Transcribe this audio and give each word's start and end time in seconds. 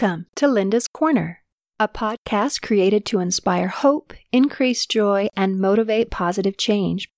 Welcome 0.00 0.26
to 0.36 0.46
Linda's 0.46 0.86
Corner, 0.86 1.42
a 1.80 1.88
podcast 1.88 2.62
created 2.62 3.04
to 3.06 3.18
inspire 3.18 3.66
hope, 3.66 4.12
increase 4.30 4.86
joy, 4.86 5.26
and 5.36 5.58
motivate 5.58 6.08
positive 6.08 6.56
change. 6.56 7.08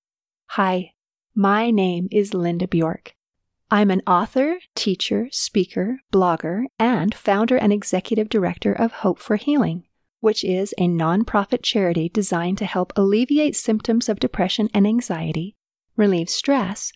Hi, 0.51 0.93
my 1.35 1.69
name 1.69 2.07
is 2.11 2.33
Linda 2.33 2.67
Bjork. 2.67 3.13
I'm 3.69 3.91
an 3.91 4.01
author, 4.07 4.57
teacher, 4.73 5.27
speaker, 5.31 5.99
blogger, 6.11 6.63
and 6.79 7.13
founder 7.13 7.55
and 7.55 7.71
executive 7.71 8.29
director 8.29 8.73
of 8.73 8.93
Hope 8.93 9.19
for 9.19 9.35
Healing, 9.35 9.83
which 10.19 10.43
is 10.43 10.73
a 10.79 10.87
nonprofit 10.87 11.61
charity 11.61 12.09
designed 12.09 12.57
to 12.57 12.65
help 12.65 12.93
alleviate 12.95 13.55
symptoms 13.55 14.09
of 14.09 14.19
depression 14.19 14.69
and 14.73 14.87
anxiety, 14.87 15.55
relieve 15.95 16.31
stress, 16.31 16.91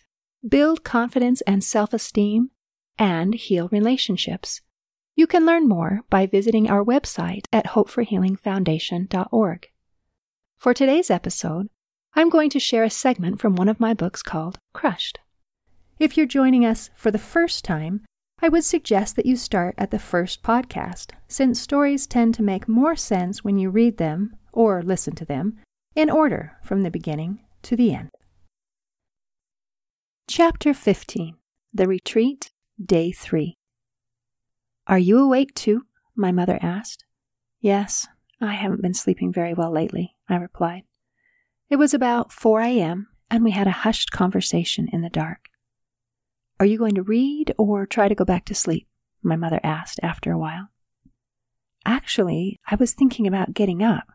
build 0.48 0.82
confidence 0.82 1.42
and 1.42 1.62
self 1.62 1.92
esteem, 1.92 2.50
and 2.98 3.36
heal 3.36 3.68
relationships. 3.70 4.62
You 5.18 5.26
can 5.26 5.46
learn 5.46 5.66
more 5.66 6.02
by 6.10 6.26
visiting 6.26 6.68
our 6.68 6.84
website 6.84 7.46
at 7.50 7.68
hopeforhealingfoundation.org. 7.68 9.70
For 10.58 10.74
today's 10.74 11.10
episode, 11.10 11.70
I'm 12.14 12.28
going 12.28 12.50
to 12.50 12.60
share 12.60 12.84
a 12.84 12.90
segment 12.90 13.40
from 13.40 13.56
one 13.56 13.70
of 13.70 13.80
my 13.80 13.94
books 13.94 14.22
called 14.22 14.58
Crushed. 14.74 15.20
If 15.98 16.18
you're 16.18 16.26
joining 16.26 16.66
us 16.66 16.90
for 16.94 17.10
the 17.10 17.18
first 17.18 17.64
time, 17.64 18.04
I 18.42 18.50
would 18.50 18.64
suggest 18.64 19.16
that 19.16 19.24
you 19.24 19.36
start 19.36 19.74
at 19.78 19.90
the 19.90 19.98
first 19.98 20.42
podcast, 20.42 21.12
since 21.28 21.58
stories 21.58 22.06
tend 22.06 22.34
to 22.34 22.42
make 22.42 22.68
more 22.68 22.94
sense 22.94 23.42
when 23.42 23.56
you 23.56 23.70
read 23.70 23.96
them 23.96 24.36
or 24.52 24.82
listen 24.82 25.14
to 25.14 25.24
them 25.24 25.56
in 25.94 26.10
order 26.10 26.58
from 26.62 26.82
the 26.82 26.90
beginning 26.90 27.40
to 27.62 27.74
the 27.74 27.94
end. 27.94 28.10
Chapter 30.28 30.74
15 30.74 31.36
The 31.72 31.88
Retreat, 31.88 32.50
Day 32.84 33.12
3 33.12 33.56
are 34.86 34.98
you 34.98 35.18
awake 35.18 35.54
too? 35.54 35.82
my 36.14 36.32
mother 36.32 36.58
asked. 36.62 37.04
Yes, 37.60 38.06
I 38.40 38.54
haven't 38.54 38.82
been 38.82 38.94
sleeping 38.94 39.32
very 39.32 39.54
well 39.54 39.72
lately, 39.72 40.16
I 40.28 40.36
replied. 40.36 40.84
It 41.68 41.76
was 41.76 41.92
about 41.92 42.32
4 42.32 42.60
a.m., 42.62 43.08
and 43.30 43.42
we 43.42 43.50
had 43.50 43.66
a 43.66 43.82
hushed 43.82 44.12
conversation 44.12 44.88
in 44.92 45.02
the 45.02 45.10
dark. 45.10 45.48
Are 46.60 46.66
you 46.66 46.78
going 46.78 46.94
to 46.94 47.02
read 47.02 47.52
or 47.58 47.86
try 47.86 48.08
to 48.08 48.14
go 48.14 48.24
back 48.24 48.44
to 48.46 48.54
sleep? 48.54 48.86
my 49.22 49.36
mother 49.36 49.60
asked 49.64 49.98
after 50.02 50.30
a 50.30 50.38
while. 50.38 50.68
Actually, 51.84 52.60
I 52.66 52.76
was 52.76 52.94
thinking 52.94 53.26
about 53.26 53.54
getting 53.54 53.82
up. 53.82 54.06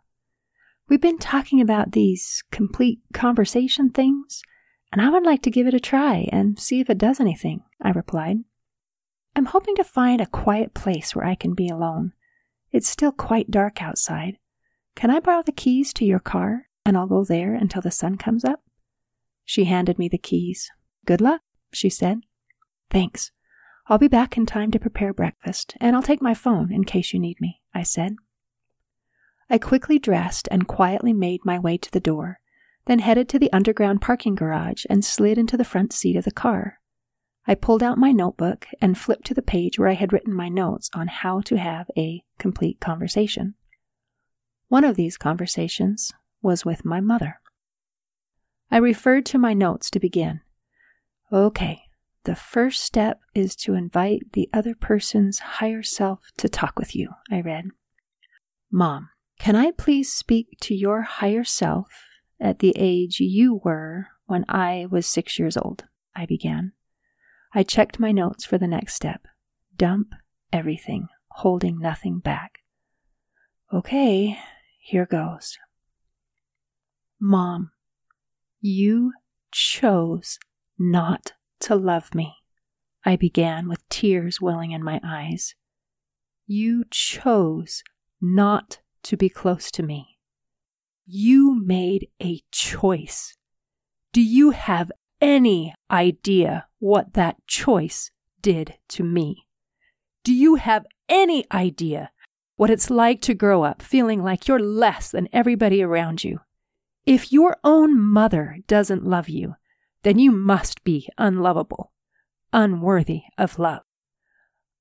We've 0.88 1.02
been 1.02 1.18
talking 1.18 1.62
about 1.62 1.92
these 1.92 2.44
complete 2.52 3.00
conversation 3.14 3.90
things, 3.90 4.42
and 4.92 5.02
I 5.02 5.10
would 5.10 5.24
like 5.24 5.42
to 5.44 5.52
give 5.52 5.68
it 5.68 5.74
a 5.74 5.80
try 5.80 6.30
and 6.32 6.58
see 6.58 6.80
if 6.80 6.90
it 6.90 6.98
does 6.98 7.20
anything, 7.20 7.64
I 7.82 7.92
replied. 7.92 8.40
I'm 9.36 9.46
hoping 9.46 9.76
to 9.76 9.84
find 9.84 10.20
a 10.20 10.26
quiet 10.26 10.74
place 10.74 11.16
where 11.16 11.26
I 11.26 11.36
can 11.36 11.54
be 11.54 11.70
alone. 11.70 12.14
It's 12.72 12.90
still 12.90 13.12
quite 13.12 13.52
dark 13.52 13.82
outside. 13.82 14.38
Can 14.96 15.10
I 15.10 15.20
borrow 15.20 15.42
the 15.42 15.52
keys 15.52 15.94
to 15.94 16.06
your 16.06 16.20
car 16.20 16.68
and 16.86 16.98
I'll 16.98 17.08
go 17.08 17.24
there 17.24 17.54
until 17.54 17.82
the 17.82 17.92
sun 17.92 18.18
comes 18.18 18.44
up? 18.44 18.62
She 19.46 19.66
handed 19.66 19.98
me 19.98 20.10
the 20.10 20.18
keys. 20.18 20.70
Good 21.06 21.22
luck, 21.22 21.42
she 21.72 21.90
said. 21.90 22.22
Thanks. 22.90 23.32
I'll 23.88 23.98
be 23.98 24.08
back 24.08 24.38
in 24.38 24.46
time 24.46 24.72
to 24.72 24.80
prepare 24.80 25.14
breakfast, 25.14 25.76
and 25.82 25.96
I'll 25.96 26.04
take 26.04 26.22
my 26.22 26.34
phone 26.34 26.72
in 26.72 26.84
case 26.84 27.14
you 27.14 27.20
need 27.20 27.42
me, 27.42 27.62
I 27.74 27.84
said. 27.84 28.16
I 29.50 29.58
quickly 29.58 30.00
dressed 30.00 30.48
and 30.52 30.68
quietly 30.68 31.14
made 31.14 31.42
my 31.44 31.60
way 31.60 31.78
to 31.78 31.92
the 31.92 32.00
door, 32.00 32.40
then 32.86 33.00
headed 33.00 33.28
to 33.30 33.40
the 33.40 33.52
underground 33.52 34.02
parking 34.02 34.36
garage 34.36 34.86
and 34.90 35.04
slid 35.04 35.38
into 35.38 35.58
the 35.58 35.66
front 35.66 35.94
seat 35.94 36.16
of 36.16 36.26
the 36.26 36.32
car. 36.32 36.80
I 37.48 37.56
pulled 37.56 37.82
out 37.82 37.98
my 37.98 38.12
notebook 38.12 38.68
and 38.80 38.98
flipped 38.98 39.26
to 39.28 39.34
the 39.34 39.42
page 39.42 39.80
where 39.80 39.90
I 39.90 39.94
had 39.94 40.14
written 40.14 40.34
my 40.34 40.48
notes 40.48 40.90
on 40.94 41.08
how 41.08 41.42
to 41.42 41.58
have 41.58 41.90
a 41.98 42.24
complete 42.38 42.80
conversation. 42.80 43.56
One 44.68 44.84
of 44.84 44.96
these 44.96 45.18
conversations 45.18 46.12
was 46.42 46.66
with 46.66 46.86
my 46.86 47.02
mother. 47.02 47.40
I 48.70 48.78
referred 48.78 49.26
to 49.28 49.38
my 49.38 49.54
notes 49.54 49.90
to 49.90 50.00
begin. 50.00 50.42
Okay, 51.32 51.84
the 52.24 52.36
first 52.36 52.84
step 52.84 53.20
is 53.34 53.56
to 53.58 53.74
invite 53.74 54.34
the 54.34 54.50
other 54.54 54.76
person's 54.76 55.40
higher 55.40 55.84
self 55.84 56.32
to 56.38 56.48
talk 56.48 56.78
with 56.78 56.96
you, 56.96 57.10
I 57.32 57.42
read. 57.42 57.66
Mom, 58.72 59.10
can 59.40 59.56
I 59.56 59.72
please 59.72 60.14
speak 60.14 60.58
to 60.62 60.76
your 60.76 61.02
higher 61.02 61.44
self 61.44 61.88
at 62.40 62.60
the 62.60 62.74
age 62.78 63.20
you 63.20 63.60
were 63.64 64.08
when 64.26 64.46
I 64.48 64.88
was 64.90 65.08
six 65.08 65.40
years 65.40 65.58
old? 65.58 65.86
I 66.16 66.26
began. 66.26 66.74
I 67.54 67.64
checked 67.64 68.00
my 68.00 68.12
notes 68.12 68.46
for 68.46 68.58
the 68.58 68.68
next 68.68 68.96
step. 68.96 69.28
Dump 69.76 70.14
everything, 70.54 71.08
holding 71.32 71.80
nothing 71.80 72.20
back. 72.20 72.60
Okay, 73.74 74.38
here 74.80 75.06
goes. 75.06 75.58
Mom, 77.20 77.72
you 78.60 79.14
chose 79.52 80.40
not 80.78 81.34
to 81.62 81.76
love 81.76 82.16
me. 82.16 82.36
I 83.06 83.16
began 83.16 83.68
with 83.68 83.88
tears 83.90 84.40
welling 84.40 84.72
in 84.72 84.84
my 84.84 85.00
eyes. 85.04 85.56
You 86.48 86.86
chose 86.90 87.84
not 88.22 88.80
to 89.04 89.18
be 89.18 89.30
close 89.30 89.72
to 89.72 89.84
me. 89.84 90.18
You 91.06 91.62
made 91.64 92.10
a 92.22 92.42
choice. 92.52 93.36
Do 94.14 94.22
you 94.22 94.52
have 94.52 94.92
any 95.22 95.74
idea 95.90 96.68
what 96.80 97.14
that 97.14 97.38
choice 97.48 98.12
did 98.42 98.76
to 98.90 99.04
me? 99.04 99.48
Do 100.24 100.34
you 100.34 100.56
have 100.56 100.86
any 101.08 101.46
idea 101.52 102.12
what 102.56 102.70
it's 102.70 102.90
like 102.90 103.22
to 103.22 103.34
grow 103.34 103.64
up 103.64 103.82
feeling 103.82 104.24
like 104.24 104.48
you're 104.48 104.60
less 104.60 105.12
than 105.12 105.30
everybody 105.32 105.82
around 105.82 106.24
you? 106.24 106.40
If 107.06 107.32
your 107.32 107.58
own 107.64 108.00
mother 108.00 108.58
doesn't 108.68 109.06
love 109.06 109.30
you, 109.30 109.56
then 110.04 110.20
you 110.20 110.32
must 110.32 110.84
be 110.84 111.10
unlovable, 111.18 111.92
unworthy 112.54 113.24
of 113.38 113.60
love. 113.60 113.82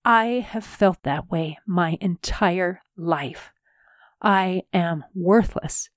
I 0.04 0.46
have 0.48 0.64
felt 0.64 1.02
that 1.02 1.30
way 1.30 1.58
my 1.66 1.98
entire 2.00 2.82
life. 2.96 3.50
I 4.22 4.62
am 4.72 5.04
worthless. 5.14 5.90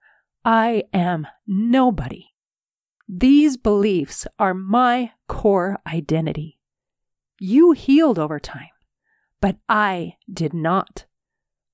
I 0.43 0.83
am 0.93 1.27
nobody. 1.47 2.32
These 3.15 3.57
beliefs 3.57 4.25
are 4.39 4.55
my 4.55 5.11
core 5.27 5.77
identity. 5.85 6.57
You 7.39 7.73
healed 7.73 8.17
over 8.17 8.39
time, 8.39 8.73
but 9.39 9.57
I 9.69 10.15
did 10.31 10.51
not. 10.51 11.05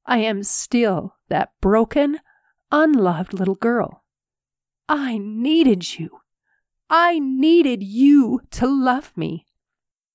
I 0.06 0.18
am 0.18 0.44
still 0.44 1.16
that 1.30 1.52
broken, 1.62 2.20
unloved 2.74 3.34
little 3.34 3.56
girl. 3.56 4.04
I 4.90 5.18
needed 5.18 5.98
you. 5.98 6.20
I 6.90 7.20
needed 7.20 7.84
you 7.84 8.42
to 8.52 8.68
love 8.68 9.14
me. 9.16 9.46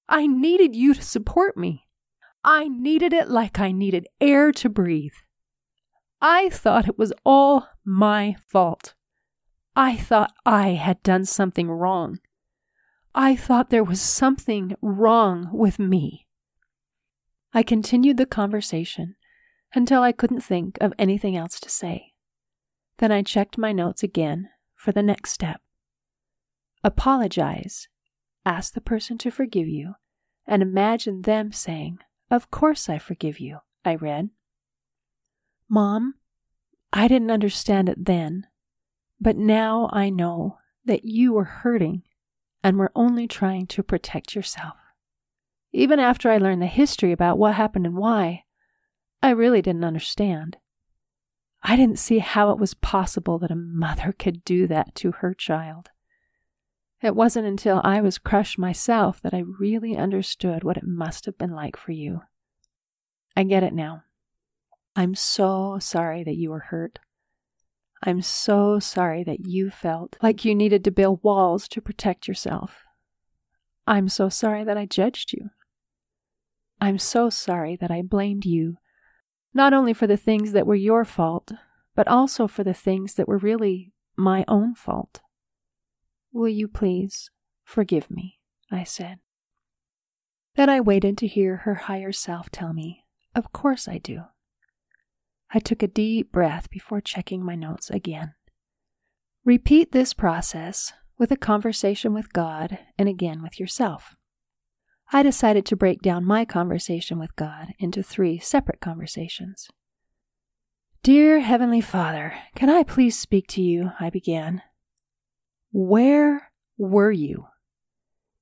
I 0.06 0.26
needed 0.26 0.76
you 0.76 0.92
to 0.92 1.00
support 1.00 1.56
me. 1.56 1.86
I 2.44 2.68
needed 2.68 3.14
it 3.14 3.30
like 3.30 3.58
I 3.58 3.72
needed 3.72 4.08
air 4.20 4.52
to 4.52 4.68
breathe. 4.68 5.14
I 6.20 6.50
thought 6.50 6.86
it 6.86 6.98
was 6.98 7.14
all 7.24 7.66
my 7.82 8.36
fault. 8.46 8.92
I 9.76 9.96
thought 9.96 10.32
I 10.46 10.70
had 10.70 11.02
done 11.02 11.24
something 11.24 11.70
wrong. 11.70 12.20
I 13.14 13.34
thought 13.34 13.70
there 13.70 13.84
was 13.84 14.00
something 14.00 14.76
wrong 14.80 15.48
with 15.52 15.78
me. 15.78 16.26
I 17.52 17.62
continued 17.62 18.16
the 18.16 18.26
conversation 18.26 19.16
until 19.74 20.02
I 20.02 20.12
couldn't 20.12 20.42
think 20.42 20.78
of 20.80 20.92
anything 20.98 21.36
else 21.36 21.58
to 21.60 21.68
say. 21.68 22.12
Then 22.98 23.10
I 23.10 23.22
checked 23.22 23.58
my 23.58 23.72
notes 23.72 24.02
again 24.02 24.50
for 24.76 24.92
the 24.92 25.02
next 25.02 25.32
step. 25.32 25.60
Apologize, 26.84 27.88
ask 28.44 28.74
the 28.74 28.80
person 28.80 29.18
to 29.18 29.30
forgive 29.30 29.68
you, 29.68 29.94
and 30.46 30.62
imagine 30.62 31.22
them 31.22 31.50
saying, 31.50 31.98
Of 32.30 32.50
course 32.50 32.88
I 32.88 32.98
forgive 32.98 33.40
you, 33.40 33.58
I 33.84 33.96
read. 33.96 34.30
Mom, 35.68 36.14
I 36.92 37.08
didn't 37.08 37.30
understand 37.30 37.88
it 37.88 38.04
then, 38.04 38.46
but 39.20 39.36
now 39.36 39.88
I 39.92 40.10
know 40.10 40.58
that 40.84 41.04
you 41.04 41.32
were 41.32 41.44
hurting 41.44 42.02
and 42.62 42.78
were 42.78 42.92
only 42.94 43.26
trying 43.26 43.66
to 43.68 43.82
protect 43.82 44.34
yourself. 44.34 44.74
Even 45.72 45.98
after 45.98 46.30
I 46.30 46.38
learned 46.38 46.62
the 46.62 46.66
history 46.66 47.12
about 47.12 47.38
what 47.38 47.54
happened 47.54 47.86
and 47.86 47.96
why, 47.96 48.44
I 49.22 49.30
really 49.30 49.62
didn't 49.62 49.84
understand. 49.84 50.58
I 51.62 51.76
didn't 51.76 51.98
see 51.98 52.18
how 52.18 52.50
it 52.50 52.58
was 52.58 52.74
possible 52.74 53.38
that 53.38 53.50
a 53.50 53.56
mother 53.56 54.12
could 54.12 54.44
do 54.44 54.66
that 54.66 54.94
to 54.96 55.12
her 55.12 55.32
child. 55.32 55.90
It 57.02 57.16
wasn't 57.16 57.46
until 57.46 57.80
I 57.82 58.00
was 58.00 58.18
crushed 58.18 58.58
myself 58.58 59.20
that 59.22 59.34
I 59.34 59.42
really 59.58 59.96
understood 59.96 60.62
what 60.62 60.76
it 60.76 60.86
must 60.86 61.26
have 61.26 61.36
been 61.36 61.52
like 61.52 61.76
for 61.76 61.92
you. 61.92 62.22
I 63.36 63.42
get 63.44 63.62
it 63.62 63.74
now. 63.74 64.04
I'm 64.96 65.14
so 65.14 65.78
sorry 65.80 66.22
that 66.24 66.36
you 66.36 66.50
were 66.50 66.60
hurt. 66.70 66.98
I'm 68.06 68.20
so 68.20 68.78
sorry 68.78 69.24
that 69.24 69.46
you 69.46 69.70
felt 69.70 70.16
like 70.22 70.44
you 70.44 70.54
needed 70.54 70.84
to 70.84 70.90
build 70.90 71.20
walls 71.22 71.66
to 71.68 71.80
protect 71.80 72.28
yourself. 72.28 72.82
I'm 73.86 74.10
so 74.10 74.28
sorry 74.28 74.62
that 74.62 74.76
I 74.76 74.84
judged 74.84 75.32
you. 75.32 75.50
I'm 76.82 76.98
so 76.98 77.30
sorry 77.30 77.76
that 77.76 77.90
I 77.90 78.02
blamed 78.02 78.44
you 78.44 78.76
not 79.54 79.72
only 79.72 79.94
for 79.94 80.06
the 80.06 80.18
things 80.18 80.52
that 80.52 80.66
were 80.66 80.74
your 80.74 81.06
fault, 81.06 81.52
but 81.94 82.06
also 82.06 82.46
for 82.46 82.62
the 82.62 82.74
things 82.74 83.14
that 83.14 83.26
were 83.26 83.38
really 83.38 83.92
my 84.16 84.44
own 84.48 84.74
fault. 84.74 85.20
Will 86.30 86.48
you 86.48 86.68
please 86.68 87.30
forgive 87.64 88.10
me? 88.10 88.38
I 88.70 88.84
said. 88.84 89.20
Then 90.56 90.68
I 90.68 90.80
waited 90.80 91.16
to 91.18 91.26
hear 91.26 91.58
her 91.58 91.74
higher 91.74 92.12
self 92.12 92.50
tell 92.50 92.74
me, 92.74 93.04
Of 93.34 93.52
course 93.52 93.88
I 93.88 93.96
do. 93.96 94.24
I 95.54 95.60
took 95.60 95.84
a 95.84 95.88
deep 95.88 96.32
breath 96.32 96.68
before 96.68 97.00
checking 97.00 97.44
my 97.44 97.54
notes 97.54 97.88
again. 97.88 98.34
Repeat 99.44 99.92
this 99.92 100.12
process 100.12 100.92
with 101.16 101.30
a 101.30 101.36
conversation 101.36 102.12
with 102.12 102.32
God 102.32 102.80
and 102.98 103.08
again 103.08 103.40
with 103.40 103.60
yourself. 103.60 104.16
I 105.12 105.22
decided 105.22 105.64
to 105.66 105.76
break 105.76 106.02
down 106.02 106.24
my 106.24 106.44
conversation 106.44 107.20
with 107.20 107.36
God 107.36 107.68
into 107.78 108.02
three 108.02 108.40
separate 108.40 108.80
conversations. 108.80 109.68
Dear 111.04 111.38
Heavenly 111.38 111.80
Father, 111.80 112.34
can 112.56 112.68
I 112.68 112.82
please 112.82 113.16
speak 113.16 113.46
to 113.48 113.62
you? 113.62 113.92
I 114.00 114.10
began. 114.10 114.60
Where 115.70 116.50
were 116.76 117.12
you? 117.12 117.46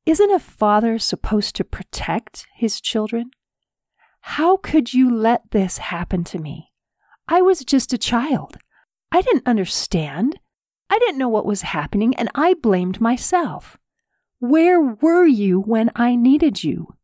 Isn't 0.06 0.30
a 0.30 0.38
father 0.38 0.98
supposed 0.98 1.56
to 1.56 1.64
protect 1.64 2.46
his 2.56 2.80
children? 2.80 3.32
How 4.20 4.56
could 4.56 4.94
you 4.94 5.14
let 5.14 5.50
this 5.50 5.76
happen 5.76 6.24
to 6.24 6.38
me? 6.38 6.71
I 7.28 7.40
was 7.42 7.64
just 7.64 7.92
a 7.92 7.98
child. 7.98 8.56
I 9.10 9.22
didn't 9.22 9.46
understand. 9.46 10.38
I 10.90 10.98
didn't 10.98 11.18
know 11.18 11.28
what 11.28 11.46
was 11.46 11.62
happening, 11.62 12.14
and 12.16 12.28
I 12.34 12.54
blamed 12.54 13.00
myself. 13.00 13.78
Where 14.38 14.80
were 14.80 15.26
you 15.26 15.60
when 15.60 15.90
I 15.94 16.16
needed 16.16 16.64
you? 16.64 16.94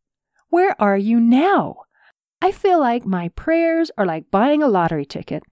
Where 0.49 0.79
are 0.81 0.97
you 0.97 1.19
now? 1.19 1.77
I 2.41 2.51
feel 2.51 2.79
like 2.79 3.05
my 3.05 3.29
prayers 3.29 3.91
are 3.97 4.05
like 4.05 4.31
buying 4.31 4.63
a 4.63 4.67
lottery 4.67 5.05
ticket. 5.05 5.43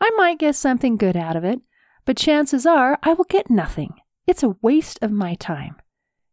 I 0.00 0.10
might 0.16 0.38
get 0.38 0.56
something 0.56 0.96
good 0.96 1.16
out 1.16 1.36
of 1.36 1.44
it, 1.44 1.60
but 2.04 2.16
chances 2.16 2.66
are 2.66 2.98
I 3.02 3.14
will 3.14 3.24
get 3.24 3.50
nothing. 3.50 3.94
It's 4.26 4.42
a 4.42 4.56
waste 4.62 4.98
of 5.02 5.10
my 5.10 5.34
time. 5.34 5.76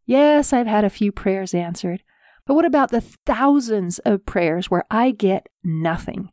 Yes, 0.06 0.52
I've 0.52 0.66
had 0.66 0.84
a 0.84 0.90
few 0.90 1.12
prayers 1.12 1.54
answered, 1.54 2.02
but 2.46 2.54
what 2.54 2.64
about 2.64 2.90
the 2.90 3.00
thousands 3.00 3.98
of 4.00 4.26
prayers 4.26 4.70
where 4.70 4.84
I 4.90 5.12
get 5.12 5.48
nothing? 5.62 6.30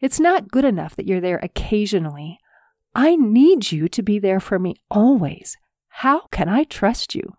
It's 0.00 0.20
not 0.20 0.50
good 0.50 0.64
enough 0.64 0.94
that 0.96 1.06
you're 1.06 1.20
there 1.20 1.40
occasionally. 1.42 2.38
I 2.94 3.16
need 3.16 3.72
you 3.72 3.88
to 3.88 4.02
be 4.02 4.18
there 4.18 4.40
for 4.40 4.58
me 4.58 4.76
always. 4.90 5.56
How 5.88 6.26
can 6.30 6.48
I 6.48 6.64
trust 6.64 7.14
you? 7.14 7.34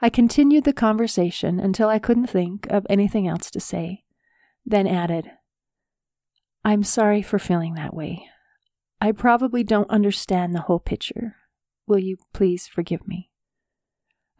I 0.00 0.08
continued 0.08 0.64
the 0.64 0.72
conversation 0.72 1.58
until 1.58 1.88
I 1.88 1.98
couldn't 1.98 2.28
think 2.28 2.66
of 2.70 2.86
anything 2.88 3.26
else 3.26 3.50
to 3.50 3.60
say, 3.60 4.04
then 4.64 4.86
added, 4.86 5.30
I'm 6.64 6.82
sorry 6.82 7.22
for 7.22 7.38
feeling 7.38 7.74
that 7.74 7.94
way. 7.94 8.26
I 9.00 9.12
probably 9.12 9.62
don't 9.62 9.90
understand 9.90 10.54
the 10.54 10.62
whole 10.62 10.80
picture. 10.80 11.36
Will 11.86 11.98
you 11.98 12.16
please 12.32 12.66
forgive 12.66 13.06
me? 13.06 13.30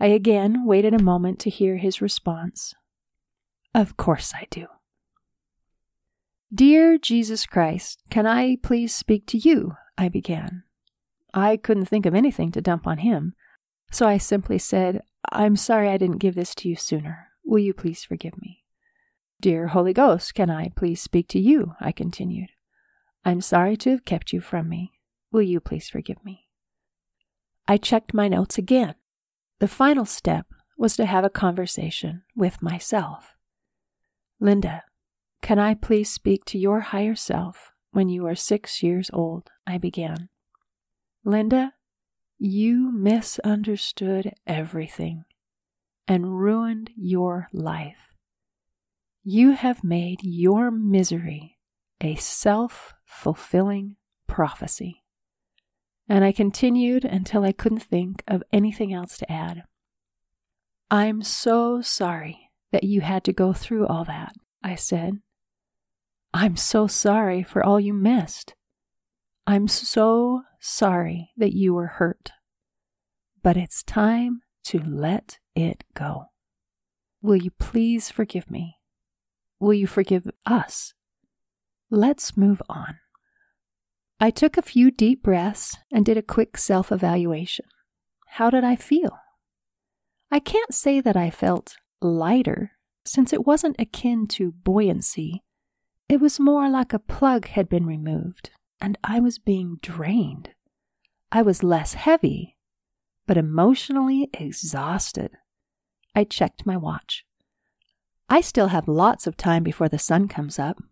I 0.00 0.06
again 0.06 0.64
waited 0.64 0.94
a 0.94 1.02
moment 1.02 1.38
to 1.40 1.50
hear 1.50 1.76
his 1.76 2.00
response. 2.00 2.74
Of 3.74 3.96
course 3.96 4.32
I 4.34 4.46
do. 4.50 4.66
Dear 6.52 6.96
Jesus 6.96 7.44
Christ, 7.44 8.00
can 8.08 8.26
I 8.26 8.56
please 8.62 8.94
speak 8.94 9.26
to 9.26 9.36
you? 9.36 9.76
I 9.98 10.08
began. 10.08 10.62
I 11.34 11.58
couldn't 11.58 11.86
think 11.86 12.06
of 12.06 12.14
anything 12.14 12.52
to 12.52 12.62
dump 12.62 12.86
on 12.86 12.98
him, 12.98 13.34
so 13.90 14.06
I 14.08 14.16
simply 14.16 14.56
said, 14.56 15.02
I'm 15.30 15.56
sorry 15.56 15.90
I 15.90 15.98
didn't 15.98 16.18
give 16.18 16.34
this 16.34 16.54
to 16.56 16.68
you 16.68 16.74
sooner. 16.74 17.28
Will 17.44 17.58
you 17.58 17.74
please 17.74 18.02
forgive 18.02 18.40
me? 18.40 18.64
Dear 19.42 19.68
Holy 19.68 19.92
Ghost, 19.92 20.34
can 20.34 20.48
I 20.48 20.70
please 20.74 21.02
speak 21.02 21.28
to 21.28 21.38
you? 21.38 21.74
I 21.80 21.92
continued. 21.92 22.48
I'm 23.26 23.42
sorry 23.42 23.76
to 23.78 23.90
have 23.90 24.06
kept 24.06 24.32
you 24.32 24.40
from 24.40 24.70
me. 24.70 24.92
Will 25.30 25.42
you 25.42 25.60
please 25.60 25.90
forgive 25.90 26.24
me? 26.24 26.48
I 27.66 27.76
checked 27.76 28.14
my 28.14 28.26
notes 28.26 28.56
again. 28.56 28.94
The 29.58 29.68
final 29.68 30.06
step 30.06 30.46
was 30.78 30.96
to 30.96 31.04
have 31.04 31.24
a 31.24 31.30
conversation 31.30 32.22
with 32.34 32.62
myself. 32.62 33.34
Linda, 34.40 34.84
can 35.42 35.58
I 35.58 35.74
please 35.74 36.10
speak 36.10 36.44
to 36.46 36.58
your 36.58 36.80
higher 36.80 37.14
self 37.14 37.72
when 37.92 38.08
you 38.08 38.26
are 38.26 38.34
six 38.34 38.82
years 38.82 39.10
old? 39.12 39.50
I 39.66 39.78
began. 39.78 40.28
Linda, 41.24 41.74
you 42.38 42.92
misunderstood 42.92 44.32
everything 44.46 45.24
and 46.06 46.38
ruined 46.38 46.90
your 46.96 47.48
life. 47.52 48.14
You 49.22 49.52
have 49.52 49.84
made 49.84 50.20
your 50.22 50.70
misery 50.70 51.58
a 52.00 52.14
self 52.14 52.94
fulfilling 53.04 53.96
prophecy. 54.26 55.02
And 56.08 56.24
I 56.24 56.32
continued 56.32 57.04
until 57.04 57.44
I 57.44 57.52
couldn't 57.52 57.82
think 57.82 58.22
of 58.26 58.42
anything 58.52 58.92
else 58.94 59.18
to 59.18 59.30
add. 59.30 59.64
I'm 60.90 61.22
so 61.22 61.82
sorry 61.82 62.50
that 62.72 62.84
you 62.84 63.02
had 63.02 63.24
to 63.24 63.32
go 63.32 63.52
through 63.52 63.86
all 63.86 64.04
that, 64.04 64.32
I 64.62 64.74
said, 64.74 65.20
I'm 66.34 66.56
so 66.56 66.86
sorry 66.86 67.42
for 67.42 67.64
all 67.64 67.80
you 67.80 67.94
missed. 67.94 68.54
I'm 69.46 69.66
so 69.66 70.42
sorry 70.60 71.30
that 71.36 71.54
you 71.54 71.74
were 71.74 71.86
hurt. 71.86 72.32
But 73.42 73.56
it's 73.56 73.82
time 73.82 74.42
to 74.64 74.78
let 74.78 75.38
it 75.54 75.84
go. 75.94 76.26
Will 77.22 77.36
you 77.36 77.50
please 77.58 78.10
forgive 78.10 78.50
me? 78.50 78.76
Will 79.58 79.74
you 79.74 79.86
forgive 79.86 80.28
us? 80.44 80.92
Let's 81.90 82.36
move 82.36 82.62
on. 82.68 82.98
I 84.20 84.30
took 84.30 84.56
a 84.56 84.62
few 84.62 84.90
deep 84.90 85.22
breaths 85.22 85.78
and 85.90 86.04
did 86.04 86.18
a 86.18 86.22
quick 86.22 86.58
self 86.58 86.92
evaluation. 86.92 87.64
How 88.32 88.50
did 88.50 88.64
I 88.64 88.76
feel? 88.76 89.18
I 90.30 90.40
can't 90.40 90.74
say 90.74 91.00
that 91.00 91.16
I 91.16 91.30
felt 91.30 91.76
lighter, 92.02 92.72
since 93.06 93.32
it 93.32 93.46
wasn't 93.46 93.76
akin 93.78 94.26
to 94.28 94.52
buoyancy 94.52 95.42
it 96.08 96.20
was 96.20 96.40
more 96.40 96.68
like 96.70 96.92
a 96.92 96.98
plug 96.98 97.48
had 97.48 97.68
been 97.68 97.84
removed, 97.84 98.50
and 98.80 98.96
I 99.04 99.20
was 99.20 99.38
being 99.38 99.78
drained. 99.82 100.50
I 101.30 101.42
was 101.42 101.62
less 101.62 101.94
heavy, 101.94 102.56
but 103.26 103.36
emotionally 103.36 104.30
exhausted. 104.32 105.32
I 106.14 106.24
checked 106.24 106.64
my 106.64 106.76
watch. 106.76 107.26
I 108.30 108.40
still 108.40 108.68
have 108.68 108.88
lots 108.88 109.26
of 109.26 109.36
time 109.36 109.62
before 109.62 109.88
the 109.88 109.98
sun 109.98 110.28
comes 110.28 110.58
up. 110.58 110.82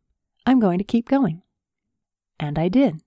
I'm 0.45 0.61
going 0.61 0.79
to 0.79 0.85
keep 0.85 1.09
going. 1.09 1.43
And 2.39 2.59
I 2.59 2.69
did. 2.69 3.01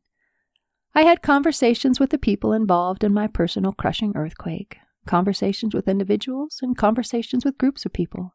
I 0.95 1.03
had 1.03 1.21
conversations 1.21 1.99
with 1.99 2.09
the 2.09 2.17
people 2.17 2.51
involved 2.51 3.03
in 3.03 3.13
my 3.13 3.27
personal 3.27 3.71
crushing 3.71 4.13
earthquake, 4.15 4.77
conversations 5.05 5.75
with 5.75 5.87
individuals, 5.87 6.59
and 6.63 6.75
conversations 6.75 7.45
with 7.45 7.59
groups 7.59 7.85
of 7.85 7.93
people. 7.93 8.33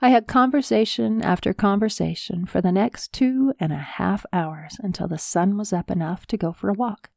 I 0.00 0.10
had 0.10 0.26
conversation 0.26 1.22
after 1.22 1.54
conversation 1.54 2.44
for 2.44 2.60
the 2.60 2.72
next 2.72 3.12
two 3.12 3.54
and 3.58 3.72
a 3.72 3.76
half 3.76 4.26
hours 4.32 4.76
until 4.80 5.08
the 5.08 5.18
sun 5.18 5.56
was 5.56 5.72
up 5.72 5.90
enough 5.90 6.26
to 6.26 6.36
go 6.36 6.52
for 6.52 6.68
a 6.68 6.74
walk. 6.74 7.10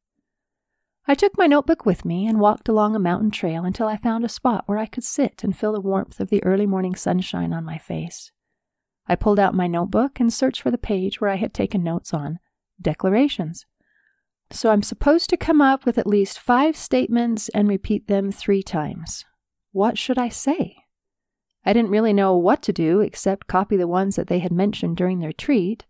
I 1.05 1.15
took 1.15 1.37
my 1.37 1.47
notebook 1.47 1.85
with 1.85 2.05
me 2.05 2.27
and 2.27 2.39
walked 2.39 2.69
along 2.69 2.95
a 2.95 2.99
mountain 2.99 3.31
trail 3.31 3.65
until 3.65 3.87
I 3.87 3.97
found 3.97 4.23
a 4.23 4.29
spot 4.29 4.63
where 4.67 4.77
I 4.77 4.85
could 4.85 5.03
sit 5.03 5.43
and 5.43 5.57
feel 5.57 5.73
the 5.73 5.81
warmth 5.81 6.19
of 6.19 6.29
the 6.29 6.43
early 6.43 6.67
morning 6.67 6.95
sunshine 6.95 7.51
on 7.51 7.65
my 7.65 7.77
face. 7.77 8.31
I 9.07 9.15
pulled 9.15 9.39
out 9.39 9.55
my 9.55 9.67
notebook 9.67 10.19
and 10.19 10.31
searched 10.31 10.61
for 10.61 10.71
the 10.71 10.77
page 10.77 11.19
where 11.19 11.31
I 11.31 11.35
had 11.35 11.53
taken 11.53 11.83
notes 11.83 12.13
on 12.13 12.39
declarations. 12.79 13.65
So 14.51 14.69
I'm 14.69 14.83
supposed 14.83 15.29
to 15.31 15.37
come 15.37 15.61
up 15.61 15.85
with 15.85 15.97
at 15.97 16.07
least 16.07 16.39
five 16.39 16.77
statements 16.77 17.49
and 17.49 17.67
repeat 17.67 18.07
them 18.07 18.31
three 18.31 18.63
times. 18.63 19.25
What 19.71 19.97
should 19.97 20.17
I 20.17 20.29
say? 20.29 20.78
I 21.65 21.73
didn't 21.73 21.91
really 21.91 22.13
know 22.13 22.35
what 22.35 22.61
to 22.63 22.73
do 22.73 23.01
except 23.01 23.47
copy 23.47 23.77
the 23.77 23.87
ones 23.87 24.15
that 24.15 24.27
they 24.27 24.39
had 24.39 24.51
mentioned 24.51 24.97
during 24.97 25.19
their 25.19 25.33
treat. 25.33 25.85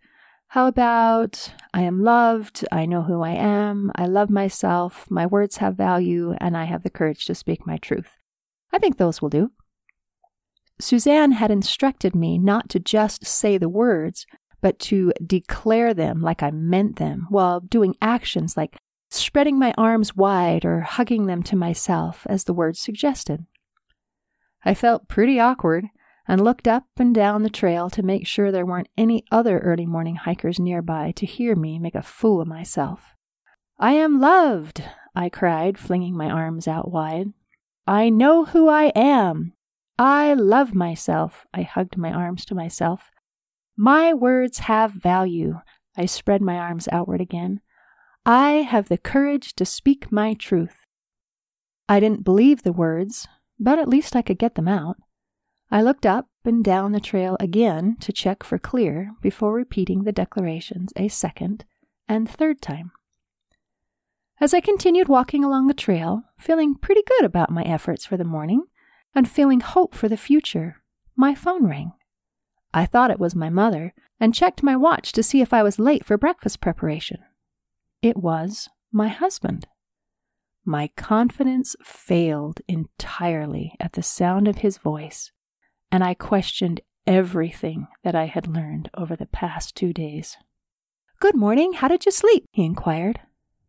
How 0.48 0.68
about, 0.68 1.54
I 1.74 1.82
am 1.82 2.04
loved, 2.04 2.66
I 2.72 2.88
know 2.88 3.04
who 3.04 3.22
I 3.22 3.32
am, 3.32 3.92
I 3.96 4.08
love 4.08 4.32
myself, 4.32 5.06
my 5.10 5.28
words 5.28 5.58
have 5.58 5.76
value, 5.76 6.34
and 6.40 6.58
I 6.58 6.64
have 6.64 6.82
the 6.82 6.90
courage 6.90 7.26
to 7.26 7.36
speak 7.36 7.68
my 7.68 7.78
truth. 7.78 8.18
I 8.74 8.80
think 8.80 8.98
those 8.98 9.22
will 9.22 9.30
do. 9.30 9.52
Suzanne 10.82 11.34
had 11.34 11.52
instructed 11.52 12.16
me 12.16 12.40
not 12.40 12.68
to 12.70 12.80
just 12.80 13.28
say 13.28 13.58
the 13.58 13.70
words, 13.70 14.26
but 14.62 14.80
to 14.80 15.14
declare 15.26 15.94
them 15.94 16.22
like 16.22 16.42
I 16.42 16.52
meant 16.52 16.96
them 16.96 17.28
while 17.30 17.60
doing 17.60 17.96
actions 18.02 18.58
like 18.58 18.78
spreading 19.12 19.60
my 19.60 19.74
arms 19.78 20.16
wide 20.16 20.66
or 20.66 20.82
hugging 20.82 21.26
them 21.26 21.44
to 21.44 21.56
myself 21.56 22.26
as 22.30 22.46
the 22.46 22.54
words 22.54 22.80
suggested. 22.80 23.46
I 24.64 24.74
felt 24.74 25.08
pretty 25.08 25.40
awkward 25.40 25.86
and 26.28 26.44
looked 26.44 26.68
up 26.68 26.86
and 26.98 27.14
down 27.14 27.44
the 27.44 27.50
trail 27.50 27.90
to 27.90 28.04
make 28.04 28.28
sure 28.28 28.52
there 28.52 28.66
weren't 28.66 28.90
any 28.98 29.24
other 29.32 29.60
early 29.60 29.86
morning 29.86 30.16
hikers 30.16 30.60
nearby 30.60 31.12
to 31.16 31.26
hear 31.26 31.56
me 31.56 31.80
make 31.80 31.96
a 31.96 32.04
fool 32.04 32.42
of 32.42 32.48
myself. 32.48 33.16
I 33.80 33.94
am 33.94 34.20
loved, 34.20 34.84
I 35.16 35.30
cried, 35.30 35.80
flinging 35.80 36.16
my 36.16 36.30
arms 36.30 36.68
out 36.68 36.92
wide. 36.92 37.34
I 37.88 38.10
know 38.10 38.46
who 38.46 38.70
I 38.70 38.92
am. 38.96 39.54
I 39.98 40.34
love 40.34 40.76
myself. 40.76 41.48
I 41.54 41.64
hugged 41.64 41.98
my 41.98 42.12
arms 42.12 42.46
to 42.46 42.56
myself. 42.56 43.10
My 43.76 44.14
words 44.14 44.60
have 44.60 44.92
value. 44.92 45.62
I 45.98 46.06
spread 46.06 46.42
my 46.42 46.58
arms 46.58 46.88
outward 46.92 47.22
again. 47.22 47.62
I 48.26 48.52
have 48.70 48.90
the 48.90 48.98
courage 48.98 49.56
to 49.56 49.66
speak 49.66 50.12
my 50.12 50.34
truth. 50.36 50.86
I 51.88 52.00
didn't 52.00 52.24
believe 52.24 52.62
the 52.62 52.72
words, 52.72 53.28
but 53.60 53.80
at 53.80 53.90
least 53.90 54.16
I 54.16 54.22
could 54.22 54.40
get 54.40 54.56
them 54.56 54.68
out. 54.68 54.98
I 55.72 55.82
looked 55.82 56.06
up 56.06 56.28
and 56.46 56.64
down 56.64 56.94
the 56.94 57.00
trail 57.00 57.38
again 57.40 57.98
to 58.00 58.12
check 58.12 58.44
for 58.44 58.58
clear 58.58 59.12
before 59.22 59.54
repeating 59.54 60.04
the 60.04 60.12
declarations 60.12 60.92
a 60.96 61.10
second 61.10 61.66
and 62.08 62.28
third 62.28 62.62
time. 62.62 62.92
As 64.42 64.54
I 64.54 64.62
continued 64.62 65.10
walking 65.10 65.44
along 65.44 65.68
the 65.68 65.74
trail, 65.74 66.24
feeling 66.40 66.76
pretty 66.76 67.04
good 67.06 67.26
about 67.26 67.52
my 67.52 67.64
efforts 67.64 68.06
for 68.06 68.16
the 68.16 68.24
morning 68.24 68.64
and 69.14 69.30
feeling 69.30 69.60
hope 69.60 69.94
for 69.94 70.08
the 70.08 70.18
future, 70.18 70.78
my 71.16 71.36
phone 71.36 71.68
rang. 71.68 71.92
I 72.74 72.86
thought 72.86 73.12
it 73.12 73.20
was 73.20 73.36
my 73.36 73.50
mother 73.50 73.94
and 74.20 74.34
checked 74.34 74.64
my 74.64 74.76
watch 74.76 75.12
to 75.14 75.24
see 75.24 75.42
if 75.42 75.54
I 75.54 75.64
was 75.64 75.78
late 75.80 76.06
for 76.06 76.18
breakfast 76.18 76.62
preparation. 76.62 77.20
It 78.02 78.18
was 78.18 78.70
my 78.92 79.10
husband. 79.10 79.68
My 80.66 80.90
confidence 80.96 81.76
failed 81.84 82.62
entirely 82.68 83.76
at 83.80 83.94
the 83.94 84.04
sound 84.04 84.48
of 84.48 84.60
his 84.60 84.78
voice, 84.78 85.32
and 85.92 86.04
I 86.04 86.14
questioned 86.14 86.82
everything 87.08 87.88
that 88.04 88.16
I 88.16 88.26
had 88.26 88.48
learned 88.48 88.90
over 88.94 89.16
the 89.16 89.26
past 89.26 89.76
two 89.76 89.94
days. 89.94 90.38
Good 91.20 91.36
morning. 91.36 91.74
How 91.74 91.88
did 91.88 92.06
you 92.06 92.12
sleep? 92.12 92.46
he 92.52 92.64
inquired. 92.64 93.20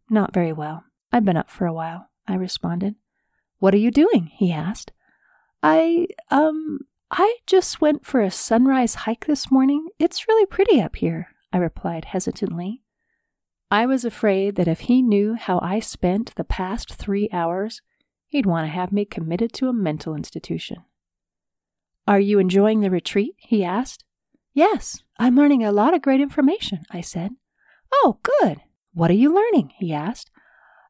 Not 0.09 0.35
very 0.35 0.53
well. 0.53 0.85
I've 1.13 1.25
been 1.25 1.37
up 1.37 1.51
for 1.51 1.67
a 1.67 1.73
while, 1.73 2.11
I 2.29 2.35
responded. 2.35 2.95
What 3.59 3.75
are 3.75 3.79
you 3.79 3.91
doing? 3.91 4.31
he 4.35 4.53
asked. 4.53 4.93
I, 5.63 6.07
um, 6.31 6.81
I 7.11 7.37
just 7.47 7.81
went 7.81 8.05
for 8.05 8.21
a 8.21 8.31
sunrise 8.31 8.95
hike 8.95 9.27
this 9.27 9.51
morning. 9.51 9.89
It's 9.99 10.29
really 10.29 10.47
pretty 10.47 10.81
up 10.81 10.97
here, 10.97 11.29
I 11.53 11.59
replied 11.59 12.07
hesitantly. 12.07 12.83
I 13.71 13.87
was 13.87 14.05
afraid 14.05 14.57
that 14.57 14.67
if 14.67 14.81
he 14.81 15.00
knew 15.00 15.35
how 15.35 15.61
I 15.62 15.79
spent 15.79 16.35
the 16.35 16.45
past 16.45 16.95
three 16.95 17.29
hours, 17.33 17.83
he'd 18.29 18.47
want 18.47 18.67
to 18.67 18.73
have 18.73 18.91
me 18.91 19.05
committed 19.05 19.53
to 19.55 19.69
a 19.69 19.73
mental 19.73 20.15
institution. 20.15 20.79
Are 22.09 22.19
you 22.19 22.39
enjoying 22.41 22.81
the 22.81 22.91
retreat? 22.91 23.37
he 23.39 23.62
asked. 23.62 24.05
Yes, 24.53 25.05
I'm 25.19 25.37
learning 25.37 25.62
a 25.62 25.71
lot 25.71 25.95
of 25.95 26.03
great 26.03 26.21
information, 26.21 26.81
I 26.91 27.00
said. 27.00 27.33
Oh, 27.93 28.19
good. 28.23 28.61
What 28.93 29.11
are 29.11 29.15
you 29.15 29.33
learning? 29.33 29.73
he 29.79 29.93
asked. 29.93 30.31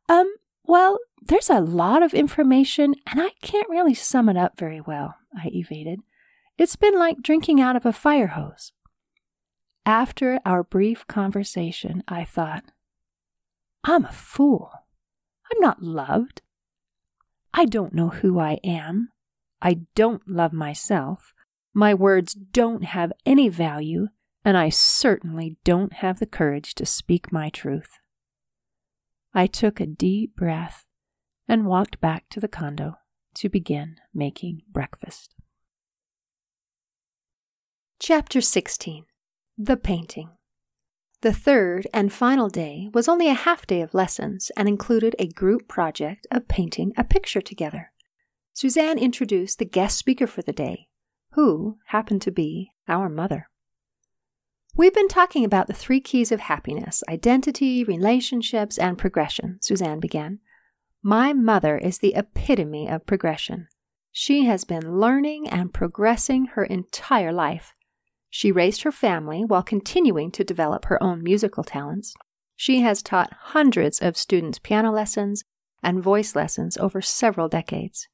Um, 0.08 0.32
well, 0.64 0.98
there's 1.20 1.50
a 1.50 1.60
lot 1.60 2.02
of 2.02 2.14
information, 2.14 2.94
and 3.06 3.20
I 3.20 3.30
can't 3.42 3.68
really 3.68 3.92
sum 3.92 4.30
it 4.30 4.38
up 4.38 4.58
very 4.58 4.80
well, 4.80 5.16
I 5.36 5.48
evaded. 5.52 6.00
It's 6.56 6.76
been 6.76 6.98
like 6.98 7.20
drinking 7.20 7.60
out 7.60 7.76
of 7.76 7.84
a 7.84 7.92
fire 7.92 8.28
hose. 8.28 8.72
After 9.86 10.40
our 10.44 10.62
brief 10.62 11.06
conversation, 11.06 12.02
I 12.06 12.24
thought, 12.24 12.64
I'm 13.82 14.04
a 14.04 14.12
fool. 14.12 14.70
I'm 15.50 15.60
not 15.60 15.82
loved. 15.82 16.42
I 17.54 17.64
don't 17.64 17.94
know 17.94 18.10
who 18.10 18.38
I 18.38 18.58
am. 18.62 19.08
I 19.62 19.80
don't 19.94 20.22
love 20.28 20.52
myself. 20.52 21.34
My 21.72 21.94
words 21.94 22.34
don't 22.34 22.84
have 22.84 23.12
any 23.24 23.48
value, 23.48 24.08
and 24.44 24.56
I 24.56 24.68
certainly 24.68 25.56
don't 25.64 25.94
have 25.94 26.18
the 26.18 26.26
courage 26.26 26.74
to 26.76 26.86
speak 26.86 27.32
my 27.32 27.48
truth. 27.48 27.98
I 29.32 29.46
took 29.46 29.80
a 29.80 29.86
deep 29.86 30.36
breath 30.36 30.84
and 31.48 31.66
walked 31.66 32.00
back 32.00 32.28
to 32.30 32.40
the 32.40 32.48
condo 32.48 32.96
to 33.34 33.48
begin 33.48 33.96
making 34.12 34.62
breakfast. 34.68 35.34
Chapter 37.98 38.40
16 38.40 39.04
The 39.62 39.76
Painting 39.76 40.30
The 41.20 41.34
third 41.34 41.86
and 41.92 42.10
final 42.10 42.48
day 42.48 42.88
was 42.94 43.10
only 43.10 43.28
a 43.28 43.34
half 43.34 43.66
day 43.66 43.82
of 43.82 43.92
lessons 43.92 44.50
and 44.56 44.66
included 44.66 45.14
a 45.18 45.28
group 45.28 45.68
project 45.68 46.26
of 46.30 46.48
painting 46.48 46.94
a 46.96 47.04
picture 47.04 47.42
together. 47.42 47.92
Suzanne 48.54 48.98
introduced 48.98 49.58
the 49.58 49.66
guest 49.66 49.98
speaker 49.98 50.26
for 50.26 50.40
the 50.40 50.54
day, 50.54 50.88
who 51.32 51.76
happened 51.88 52.22
to 52.22 52.30
be 52.30 52.70
our 52.88 53.10
mother. 53.10 53.50
We've 54.74 54.94
been 54.94 55.08
talking 55.08 55.44
about 55.44 55.66
the 55.66 55.74
three 55.74 56.00
keys 56.00 56.32
of 56.32 56.40
happiness 56.40 57.02
identity, 57.06 57.84
relationships, 57.84 58.78
and 58.78 58.96
progression, 58.96 59.58
Suzanne 59.60 60.00
began. 60.00 60.38
My 61.02 61.34
mother 61.34 61.76
is 61.76 61.98
the 61.98 62.14
epitome 62.14 62.88
of 62.88 63.04
progression. 63.04 63.68
She 64.10 64.46
has 64.46 64.64
been 64.64 64.98
learning 64.98 65.50
and 65.50 65.70
progressing 65.74 66.46
her 66.54 66.64
entire 66.64 67.30
life. 67.30 67.74
She 68.30 68.52
raised 68.52 68.82
her 68.82 68.92
family 68.92 69.44
while 69.44 69.62
continuing 69.62 70.30
to 70.32 70.44
develop 70.44 70.84
her 70.86 71.02
own 71.02 71.22
musical 71.22 71.64
talents. 71.64 72.14
She 72.56 72.80
has 72.80 73.02
taught 73.02 73.32
hundreds 73.32 74.00
of 74.00 74.16
students 74.16 74.58
piano 74.58 74.92
lessons 74.92 75.42
and 75.82 76.02
voice 76.02 76.36
lessons 76.36 76.76
over 76.76 77.02
several 77.02 77.48
decades. 77.48 78.08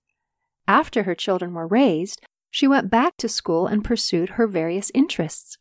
After 0.67 1.03
her 1.03 1.15
children 1.15 1.53
were 1.53 1.67
raised, 1.67 2.23
she 2.51 2.67
went 2.67 2.91
back 2.91 3.17
to 3.19 3.29
school 3.29 3.67
and 3.67 3.85
pursued 3.85 4.31
her 4.31 4.47
various 4.47 4.91
interests. 4.95 5.59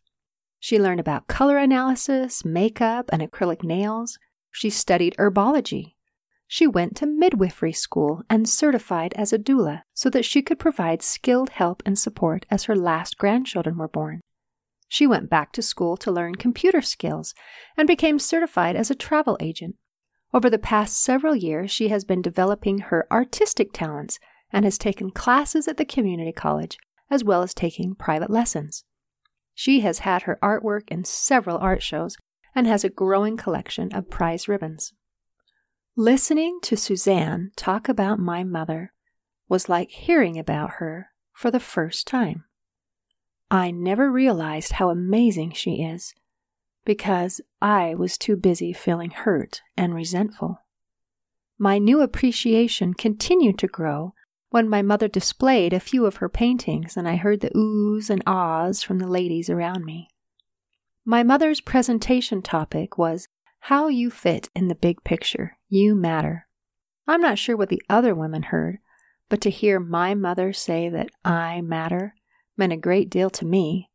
She 0.60 0.80
learned 0.80 1.00
about 1.00 1.28
color 1.28 1.58
analysis, 1.58 2.46
makeup, 2.46 3.10
and 3.12 3.22
acrylic 3.22 3.64
nails. 3.64 4.18
She 4.52 4.70
studied 4.70 5.16
herbology. 5.20 5.96
She 6.48 6.66
went 6.66 6.96
to 6.98 7.06
midwifery 7.06 7.74
school 7.74 8.24
and 8.30 8.48
certified 8.48 9.14
as 9.16 9.34
a 9.34 9.40
doula 9.40 9.82
so 9.94 10.10
that 10.12 10.26
she 10.26 10.42
could 10.42 10.60
provide 10.60 11.02
skilled 11.02 11.50
help 11.50 11.84
and 11.86 12.00
support 12.00 12.46
as 12.50 12.64
her 12.64 12.76
last 12.76 13.18
grandchildren 13.18 13.78
were 13.78 13.88
born. 13.88 14.22
She 14.88 15.08
went 15.08 15.30
back 15.30 15.52
to 15.54 15.62
school 15.62 15.98
to 15.98 16.12
learn 16.12 16.36
computer 16.36 16.82
skills 16.82 17.34
and 17.76 17.88
became 17.88 18.20
certified 18.20 18.76
as 18.76 18.90
a 18.90 18.96
travel 18.96 19.38
agent. 19.40 19.76
Over 20.34 20.50
the 20.50 20.60
past 20.60 21.02
several 21.02 21.36
years, 21.36 21.72
she 21.72 21.88
has 21.90 22.04
been 22.04 22.22
developing 22.22 22.80
her 22.80 23.08
artistic 23.12 23.72
talents 23.74 24.20
and 24.52 24.66
has 24.66 24.78
taken 24.78 25.12
classes 25.12 25.68
at 25.68 25.78
the 25.78 25.86
community 25.86 26.32
college 26.32 26.78
as 27.10 27.24
well 27.24 27.42
as 27.42 27.54
taking 27.54 27.96
private 27.96 28.30
lessons. 28.30 28.84
She 29.54 29.82
has 29.82 30.00
had 30.00 30.24
her 30.24 30.40
artwork 30.42 30.90
in 30.90 31.06
several 31.06 31.58
art 31.58 31.82
shows 31.82 32.18
and 32.54 32.68
has 32.68 32.84
a 32.84 32.90
growing 32.90 33.38
collection 33.38 33.94
of 33.94 34.10
prize 34.10 34.48
ribbons. 34.48 34.94
Listening 35.96 36.60
to 36.64 36.76
Suzanne 36.76 37.52
talk 37.56 37.88
about 37.88 38.20
my 38.20 38.44
mother 38.44 38.94
was 39.48 39.70
like 39.70 39.92
hearing 39.92 40.38
about 40.38 40.72
her 40.80 41.10
for 41.34 41.52
the 41.52 41.60
first 41.60 42.08
time. 42.08 42.44
I 43.52 43.72
never 43.72 44.12
realized 44.12 44.74
how 44.74 44.90
amazing 44.90 45.52
she 45.52 45.84
is 45.84 46.14
because 46.86 47.42
I 47.62 47.96
was 47.96 48.18
too 48.18 48.36
busy 48.36 48.74
feeling 48.74 49.12
hurt 49.12 49.62
and 49.76 49.94
resentful. 49.94 50.62
My 51.58 51.78
new 51.78 52.02
appreciation 52.02 52.94
continued 52.94 53.58
to 53.60 53.68
grow 53.68 54.14
when 54.50 54.70
my 54.70 54.82
mother 54.82 55.08
displayed 55.08 55.74
a 55.74 55.80
few 55.80 56.06
of 56.06 56.18
her 56.18 56.30
paintings 56.30 56.96
and 56.96 57.08
I 57.08 57.16
heard 57.16 57.42
the 57.42 57.50
oohs 57.52 58.10
and 58.10 58.24
ahs 58.26 58.84
from 58.84 59.00
the 59.00 59.08
ladies 59.08 59.50
around 59.50 59.86
me. 59.86 60.10
My 61.04 61.24
mother's 61.24 61.62
presentation 61.62 62.42
topic 62.42 62.98
was 62.98 63.28
How 63.60 63.88
You 63.88 64.10
Fit 64.10 64.50
in 64.56 64.68
the 64.68 64.76
Big 64.76 65.04
Picture. 65.04 65.58
You 65.68 65.96
Matter. 65.96 66.48
I'm 67.08 67.22
not 67.22 67.38
sure 67.38 67.56
what 67.56 67.70
the 67.70 67.82
other 67.90 68.16
women 68.16 68.44
heard, 68.44 68.80
but 69.30 69.42
to 69.42 69.50
hear 69.50 69.80
my 69.80 70.16
mother 70.16 70.52
say 70.54 70.90
that 70.90 71.10
I 71.24 71.62
matter 71.62 72.16
meant 72.58 72.74
a 72.74 72.78
great 72.78 73.10
deal 73.10 73.30
to 73.32 73.46
me, 73.46 73.90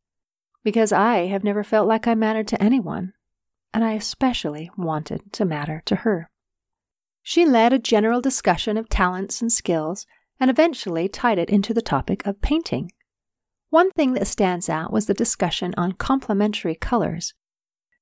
because 0.63 0.91
I 0.91 1.27
have 1.27 1.43
never 1.43 1.63
felt 1.63 1.87
like 1.87 2.07
I 2.07 2.15
mattered 2.15 2.47
to 2.49 2.61
anyone, 2.61 3.13
and 3.73 3.83
I 3.83 3.93
especially 3.93 4.69
wanted 4.77 5.33
to 5.33 5.45
matter 5.45 5.81
to 5.85 5.97
her. 5.97 6.29
She 7.23 7.45
led 7.45 7.73
a 7.73 7.79
general 7.79 8.21
discussion 8.21 8.77
of 8.77 8.89
talents 8.89 9.41
and 9.41 9.51
skills 9.51 10.05
and 10.39 10.49
eventually 10.49 11.07
tied 11.07 11.37
it 11.37 11.49
into 11.49 11.73
the 11.73 11.81
topic 11.81 12.25
of 12.25 12.41
painting. 12.41 12.91
One 13.69 13.91
thing 13.91 14.13
that 14.13 14.27
stands 14.27 14.69
out 14.69 14.91
was 14.91 15.05
the 15.05 15.13
discussion 15.13 15.73
on 15.77 15.93
complementary 15.93 16.75
colors. 16.75 17.33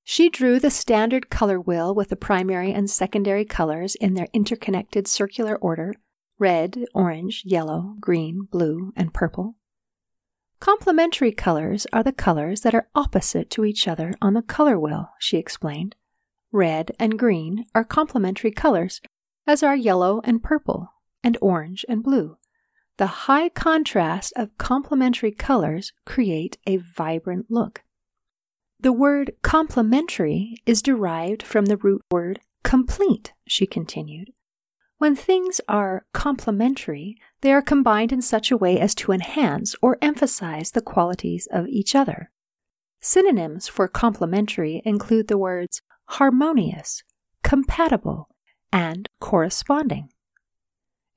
She 0.04 0.30
drew 0.30 0.60
the 0.60 0.72
standard 0.72 1.30
color 1.30 1.60
wheel 1.60 1.94
with 1.94 2.10
the 2.10 2.16
primary 2.16 2.72
and 2.72 2.90
secondary 2.90 3.46
colors 3.46 3.94
in 3.96 4.16
their 4.16 4.28
interconnected 4.34 5.08
circular 5.08 5.56
order 5.58 5.94
red, 6.40 6.86
orange, 6.96 7.44
yellow, 7.46 7.96
green, 8.00 8.48
blue, 8.50 8.94
and 8.96 9.14
purple. 9.14 9.56
Complementary 10.60 11.32
colors 11.32 11.88
are 11.94 12.04
the 12.04 12.12
colors 12.12 12.62
that 12.62 12.76
are 12.76 12.90
opposite 12.94 13.50
to 13.50 13.64
each 13.64 13.88
other 13.88 14.14
on 14.22 14.34
the 14.34 14.42
color 14.42 14.78
wheel, 14.78 15.12
she 15.18 15.38
explained. 15.38 15.96
Red 16.52 16.92
and 17.00 17.18
green 17.18 17.66
are 17.74 17.86
complementary 17.86 18.52
colors, 18.52 19.00
as 19.48 19.64
are 19.64 19.76
yellow 19.76 20.20
and 20.26 20.44
purple, 20.44 20.94
and 21.24 21.38
orange 21.42 21.86
and 21.88 22.04
blue. 22.04 22.38
The 22.98 23.08
high 23.08 23.48
contrast 23.48 24.34
of 24.36 24.58
complementary 24.58 25.32
colors 25.32 25.94
create 26.06 26.58
a 26.68 26.76
vibrant 26.76 27.46
look. 27.50 27.84
The 28.82 28.92
word 28.92 29.32
complementary 29.42 30.62
is 30.66 30.82
derived 30.82 31.42
from 31.42 31.68
the 31.68 31.78
root 31.78 32.02
word 32.12 32.42
complete, 32.64 33.32
she 33.48 33.66
continued. 33.66 34.34
When 35.00 35.16
things 35.16 35.62
are 35.70 36.06
complementary, 36.14 37.16
they 37.40 37.54
are 37.54 37.62
combined 37.62 38.12
in 38.12 38.22
such 38.22 38.52
a 38.52 38.58
way 38.58 38.78
as 38.78 38.94
to 38.96 39.14
enhance 39.14 39.74
or 39.82 39.98
emphasize 40.02 40.72
the 40.72 40.82
qualities 40.82 41.48
of 41.52 41.68
each 41.68 41.96
other. 41.96 42.32
Synonyms 43.00 43.70
for 43.70 43.88
complementary 43.88 44.82
include 44.84 45.30
the 45.30 45.38
words 45.38 45.82
harmonious, 46.10 47.04
compatible, 47.44 48.28
and 48.74 49.08
corresponding. 49.22 50.10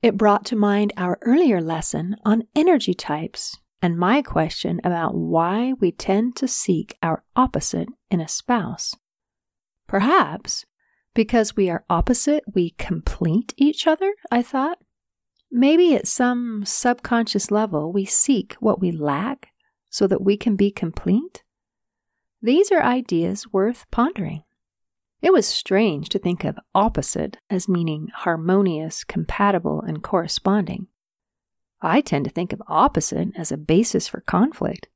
It 0.01 0.17
brought 0.17 0.45
to 0.45 0.55
mind 0.55 0.93
our 0.95 1.17
earlier 1.21 1.59
lesson 1.59 2.15
on 2.23 2.43
energy 2.55 2.93
types 2.93 3.57
and 3.81 3.97
my 3.97 4.21
question 4.21 4.79
about 4.85 5.13
why 5.13 5.73
we 5.81 5.91
tend 5.91 6.37
to 6.37 6.47
seek 6.47 6.97
our 7.03 7.23
opposite 7.35 7.89
in 8.09 8.21
a 8.21 8.29
spouse. 8.29 8.95
Perhaps 9.87 10.63
because 11.13 11.55
we 11.55 11.69
are 11.69 11.85
opposite, 11.89 12.43
we 12.53 12.71
complete 12.71 13.53
each 13.57 13.87
other, 13.87 14.13
I 14.31 14.41
thought. 14.41 14.79
Maybe 15.51 15.95
at 15.95 16.07
some 16.07 16.65
subconscious 16.65 17.51
level, 17.51 17.93
we 17.93 18.05
seek 18.05 18.55
what 18.59 18.79
we 18.81 18.91
lack 18.91 19.49
so 19.89 20.07
that 20.07 20.23
we 20.23 20.35
can 20.35 20.55
be 20.55 20.71
complete. 20.71 21.43
These 22.41 22.71
are 22.71 22.81
ideas 22.81 23.53
worth 23.53 23.85
pondering. 23.91 24.43
It 25.21 25.31
was 25.31 25.47
strange 25.47 26.09
to 26.09 26.19
think 26.19 26.43
of 26.43 26.59
opposite 26.75 27.37
as 27.49 27.69
meaning 27.69 28.09
harmonious, 28.13 29.03
compatible, 29.03 29.81
and 29.81 30.03
corresponding. 30.03 30.87
I 31.81 32.01
tend 32.01 32.25
to 32.25 32.31
think 32.31 32.51
of 32.51 32.61
opposite 32.67 33.29
as 33.37 33.51
a 33.51 33.57
basis 33.57 34.07
for 34.07 34.21
conflict. 34.21 34.87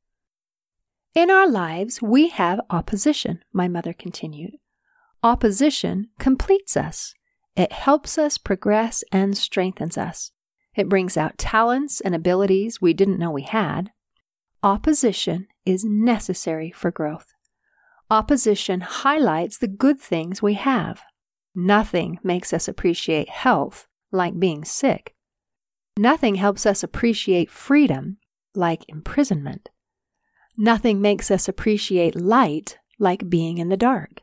In 1.14 1.30
our 1.30 1.48
lives, 1.48 2.02
we 2.02 2.30
have 2.30 2.62
opposition, 2.70 3.44
my 3.54 3.68
mother 3.68 3.94
continued. 3.94 4.56
Opposition 5.24 6.10
completes 6.20 6.78
us. 6.78 7.14
It 7.56 7.72
helps 7.72 8.18
us 8.18 8.38
progress 8.38 9.04
and 9.12 9.36
strengthens 9.36 9.98
us. 9.98 10.32
It 10.76 10.90
brings 10.90 11.18
out 11.18 11.40
talents 11.40 12.02
and 12.02 12.14
abilities 12.14 12.80
we 12.80 12.94
didn't 12.94 13.18
know 13.18 13.32
we 13.32 13.42
had. 13.42 13.92
Opposition 14.62 15.48
is 15.66 15.84
necessary 15.84 16.72
for 16.72 16.92
growth. 16.92 17.34
Opposition 18.12 18.82
highlights 18.82 19.58
the 19.58 19.68
good 19.68 20.00
things 20.00 20.42
we 20.42 20.54
have. 20.54 21.02
Nothing 21.56 22.20
makes 22.24 22.54
us 22.54 22.68
appreciate 22.68 23.28
health 23.28 23.88
like 24.12 24.40
being 24.40 24.64
sick. 24.64 25.16
Nothing 25.98 26.36
helps 26.36 26.66
us 26.68 26.84
appreciate 26.84 27.50
freedom 27.50 28.18
like 28.54 28.86
imprisonment. 28.88 29.70
Nothing 30.56 31.02
makes 31.02 31.32
us 31.32 31.48
appreciate 31.48 32.16
light 32.16 32.78
like 33.00 33.30
being 33.30 33.58
in 33.58 33.70
the 33.70 33.78
dark. 33.78 34.22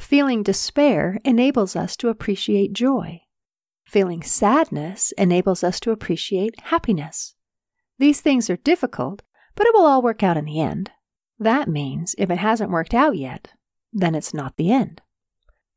Feeling 0.00 0.42
despair 0.42 1.20
enables 1.26 1.76
us 1.76 1.94
to 1.98 2.08
appreciate 2.08 2.72
joy. 2.72 3.20
Feeling 3.84 4.22
sadness 4.22 5.12
enables 5.18 5.62
us 5.62 5.78
to 5.80 5.90
appreciate 5.90 6.58
happiness. 6.62 7.34
These 7.98 8.22
things 8.22 8.48
are 8.48 8.56
difficult, 8.56 9.22
but 9.54 9.66
it 9.66 9.74
will 9.74 9.84
all 9.84 10.02
work 10.02 10.22
out 10.22 10.38
in 10.38 10.46
the 10.46 10.58
end. 10.58 10.90
That 11.38 11.68
means 11.68 12.14
if 12.16 12.30
it 12.30 12.38
hasn't 12.38 12.70
worked 12.70 12.94
out 12.94 13.18
yet, 13.18 13.52
then 13.92 14.14
it's 14.14 14.32
not 14.32 14.56
the 14.56 14.72
end. 14.72 15.02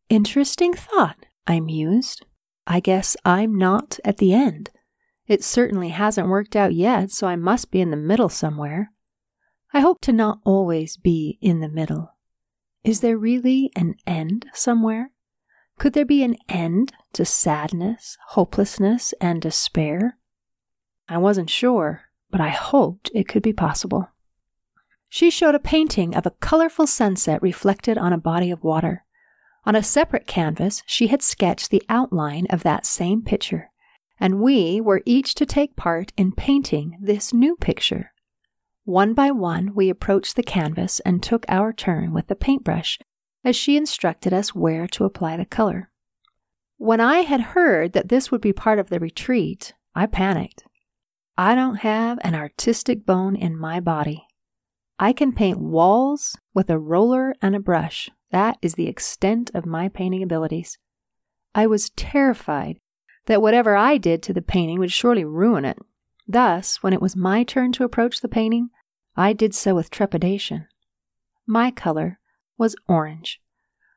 Interesting 0.10 0.74
thought, 0.74 1.26
I 1.46 1.60
mused. 1.60 2.26
I 2.66 2.80
guess 2.80 3.18
I'm 3.26 3.56
not 3.58 4.00
at 4.06 4.18
the 4.18 4.34
end. 4.34 4.70
It 5.28 5.44
certainly 5.44 5.90
hasn't 5.90 6.30
worked 6.30 6.56
out 6.56 6.74
yet, 6.74 7.12
so 7.12 7.28
I 7.28 7.36
must 7.36 7.72
be 7.72 7.82
in 7.82 7.92
the 7.92 7.98
middle 7.98 8.30
somewhere. 8.30 8.92
I 9.74 9.82
hope 9.82 10.00
to 10.02 10.14
not 10.14 10.40
always 10.46 10.96
be 10.96 11.38
in 11.42 11.60
the 11.60 11.70
middle. 11.70 12.13
Is 12.84 13.00
there 13.00 13.18
really 13.18 13.72
an 13.76 13.96
end 14.06 14.46
somewhere? 14.54 15.12
Could 15.80 15.94
there 15.94 16.06
be 16.06 16.24
an 16.24 16.36
end 16.50 16.92
to 17.14 17.24
sadness, 17.24 18.18
hopelessness, 18.30 19.14
and 19.22 19.42
despair? 19.42 20.18
I 21.08 21.18
wasn't 21.18 21.50
sure, 21.50 22.02
but 22.30 22.42
I 22.42 22.50
hoped 22.50 23.10
it 23.14 23.28
could 23.28 23.42
be 23.42 23.54
possible. 23.54 24.10
She 25.10 25.30
showed 25.30 25.56
a 25.56 25.60
painting 25.60 26.16
of 26.16 26.26
a 26.26 26.32
colorful 26.32 26.88
sunset 26.88 27.42
reflected 27.42 27.98
on 27.98 28.14
a 28.14 28.18
body 28.18 28.52
of 28.52 28.64
water. 28.64 29.06
On 29.66 29.76
a 29.76 29.84
separate 29.84 30.28
canvas, 30.28 30.84
she 30.86 31.08
had 31.08 31.22
sketched 31.22 31.70
the 31.70 31.84
outline 31.88 32.48
of 32.50 32.64
that 32.64 32.86
same 32.86 33.22
picture, 33.22 33.70
and 34.20 34.42
we 34.42 34.82
were 34.82 35.04
each 35.06 35.36
to 35.36 35.46
take 35.46 35.76
part 35.76 36.12
in 36.18 36.34
painting 36.34 36.98
this 37.00 37.34
new 37.34 37.56
picture. 37.56 38.13
One 38.86 39.14
by 39.14 39.32
one, 39.32 39.74
we 39.74 39.90
approached 39.90 40.36
the 40.36 40.44
canvas 40.44 41.00
and 41.02 41.24
took 41.24 41.46
our 41.48 41.72
turn 41.72 42.12
with 42.12 42.28
the 42.28 42.36
paintbrush 42.36 43.00
as 43.44 43.56
she 43.56 43.78
instructed 43.78 44.34
us 44.34 44.54
where 44.54 44.88
to 44.88 45.06
apply 45.06 45.38
the 45.38 45.46
color. 45.46 45.90
When 46.78 47.00
I 47.00 47.20
had 47.20 47.42
heard 47.42 47.94
that 47.94 48.10
this 48.10 48.30
would 48.30 48.42
be 48.42 48.52
part 48.52 48.80
of 48.80 48.90
the 48.90 49.00
retreat, 49.00 49.74
I 49.96 50.06
panicked. 50.06 50.66
I 51.38 51.56
don't 51.56 51.78
have 51.78 52.20
an 52.24 52.36
artistic 52.36 53.06
bone 53.06 53.38
in 53.38 53.58
my 53.58 53.80
body. 53.80 54.28
I 55.00 55.14
can 55.14 55.32
paint 55.32 55.60
walls 55.60 56.36
with 56.54 56.70
a 56.70 56.78
roller 56.78 57.36
and 57.42 57.56
a 57.56 57.60
brush. 57.60 58.10
That 58.32 58.58
is 58.62 58.76
the 58.76 58.88
extent 58.88 59.50
of 59.54 59.66
my 59.66 59.88
painting 59.88 60.24
abilities. 60.24 60.78
I 61.56 61.68
was 61.68 61.92
terrified 61.92 62.80
that 63.28 63.42
whatever 63.42 63.78
I 63.78 63.98
did 63.98 64.22
to 64.24 64.34
the 64.34 64.42
painting 64.42 64.80
would 64.80 64.92
surely 64.92 65.24
ruin 65.24 65.64
it. 65.64 65.78
Thus, 66.28 66.84
when 66.84 66.94
it 66.94 67.02
was 67.02 67.16
my 67.16 67.44
turn 67.44 67.72
to 67.74 67.84
approach 67.84 68.22
the 68.22 68.28
painting, 68.28 68.70
I 69.16 69.34
did 69.34 69.54
so 69.54 69.76
with 69.76 69.90
trepidation. 69.90 70.68
My 71.46 71.72
color 71.72 72.20
was 72.58 72.76
orange. 72.88 73.40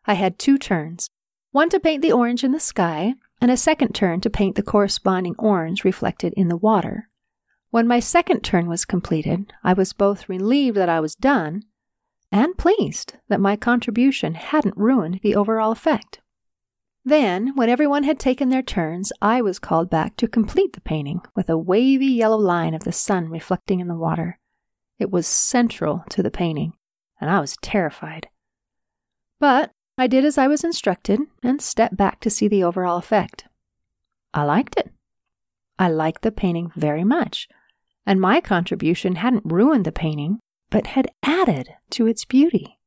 I 0.07 0.15
had 0.15 0.39
two 0.39 0.59
turns 0.59 1.09
one 1.53 1.71
to 1.71 1.81
paint 1.81 2.03
the 2.03 2.13
orange 2.13 2.45
in 2.45 2.53
the 2.53 2.61
sky, 2.61 3.15
and 3.41 3.51
a 3.51 3.57
second 3.57 3.95
turn 3.95 4.21
to 4.21 4.29
paint 4.29 4.57
the 4.57 4.63
corresponding 4.63 5.35
orange 5.39 5.85
reflected 5.85 6.35
in 6.37 6.49
the 6.49 6.57
water. 6.57 7.09
When 7.71 7.87
my 7.87 7.99
second 7.99 8.41
turn 8.41 8.67
was 8.67 8.85
completed, 8.85 9.53
I 9.65 9.73
was 9.73 9.95
both 9.95 10.29
relieved 10.29 10.77
that 10.77 10.91
I 10.91 11.01
was 11.01 11.15
done 11.15 11.63
and 12.31 12.59
pleased 12.59 13.15
that 13.29 13.41
my 13.41 13.57
contribution 13.57 14.35
hadn't 14.35 14.77
ruined 14.77 15.21
the 15.23 15.35
overall 15.35 15.73
effect. 15.73 16.21
Then, 17.07 17.55
when 17.55 17.71
everyone 17.71 18.03
had 18.03 18.19
taken 18.19 18.51
their 18.51 18.63
turns, 18.63 19.13
I 19.23 19.41
was 19.41 19.59
called 19.59 19.89
back 19.89 20.17
to 20.17 20.29
complete 20.29 20.75
the 20.75 20.81
painting 20.81 21.21
with 21.35 21.49
a 21.49 21.57
wavy 21.57 22.07
yellow 22.07 22.37
line 22.37 22.75
of 22.75 22.85
the 22.85 22.93
sun 22.93 23.31
reflecting 23.31 23.81
in 23.81 23.89
the 23.89 23.95
water. 23.95 24.41
It 24.99 25.11
was 25.11 25.27
central 25.27 26.05
to 26.11 26.23
the 26.23 26.31
painting, 26.31 26.73
and 27.21 27.31
I 27.31 27.41
was 27.41 27.57
terrified. 27.63 28.29
But 29.39 29.73
I 29.99 30.07
did 30.07 30.25
as 30.25 30.39
I 30.39 30.49
was 30.49 30.65
instructed 30.65 31.21
and 31.43 31.61
stepped 31.61 31.97
back 31.97 32.21
to 32.21 32.31
see 32.31 32.49
the 32.49 32.65
overall 32.65 32.97
effect. 32.99 33.47
I 34.33 34.45
liked 34.45 34.77
it. 34.77 34.91
I 35.79 35.89
liked 35.89 36.23
the 36.23 36.33
painting 36.33 36.73
very 36.75 37.05
much, 37.05 37.49
and 38.07 38.21
my 38.21 38.41
contribution 38.41 39.17
hadn't 39.17 39.45
ruined 39.45 39.85
the 39.85 39.93
painting, 39.93 40.39
but 40.71 40.89
had 40.89 41.11
added 41.23 41.71
to 41.91 42.07
its 42.07 42.25
beauty. 42.25 42.79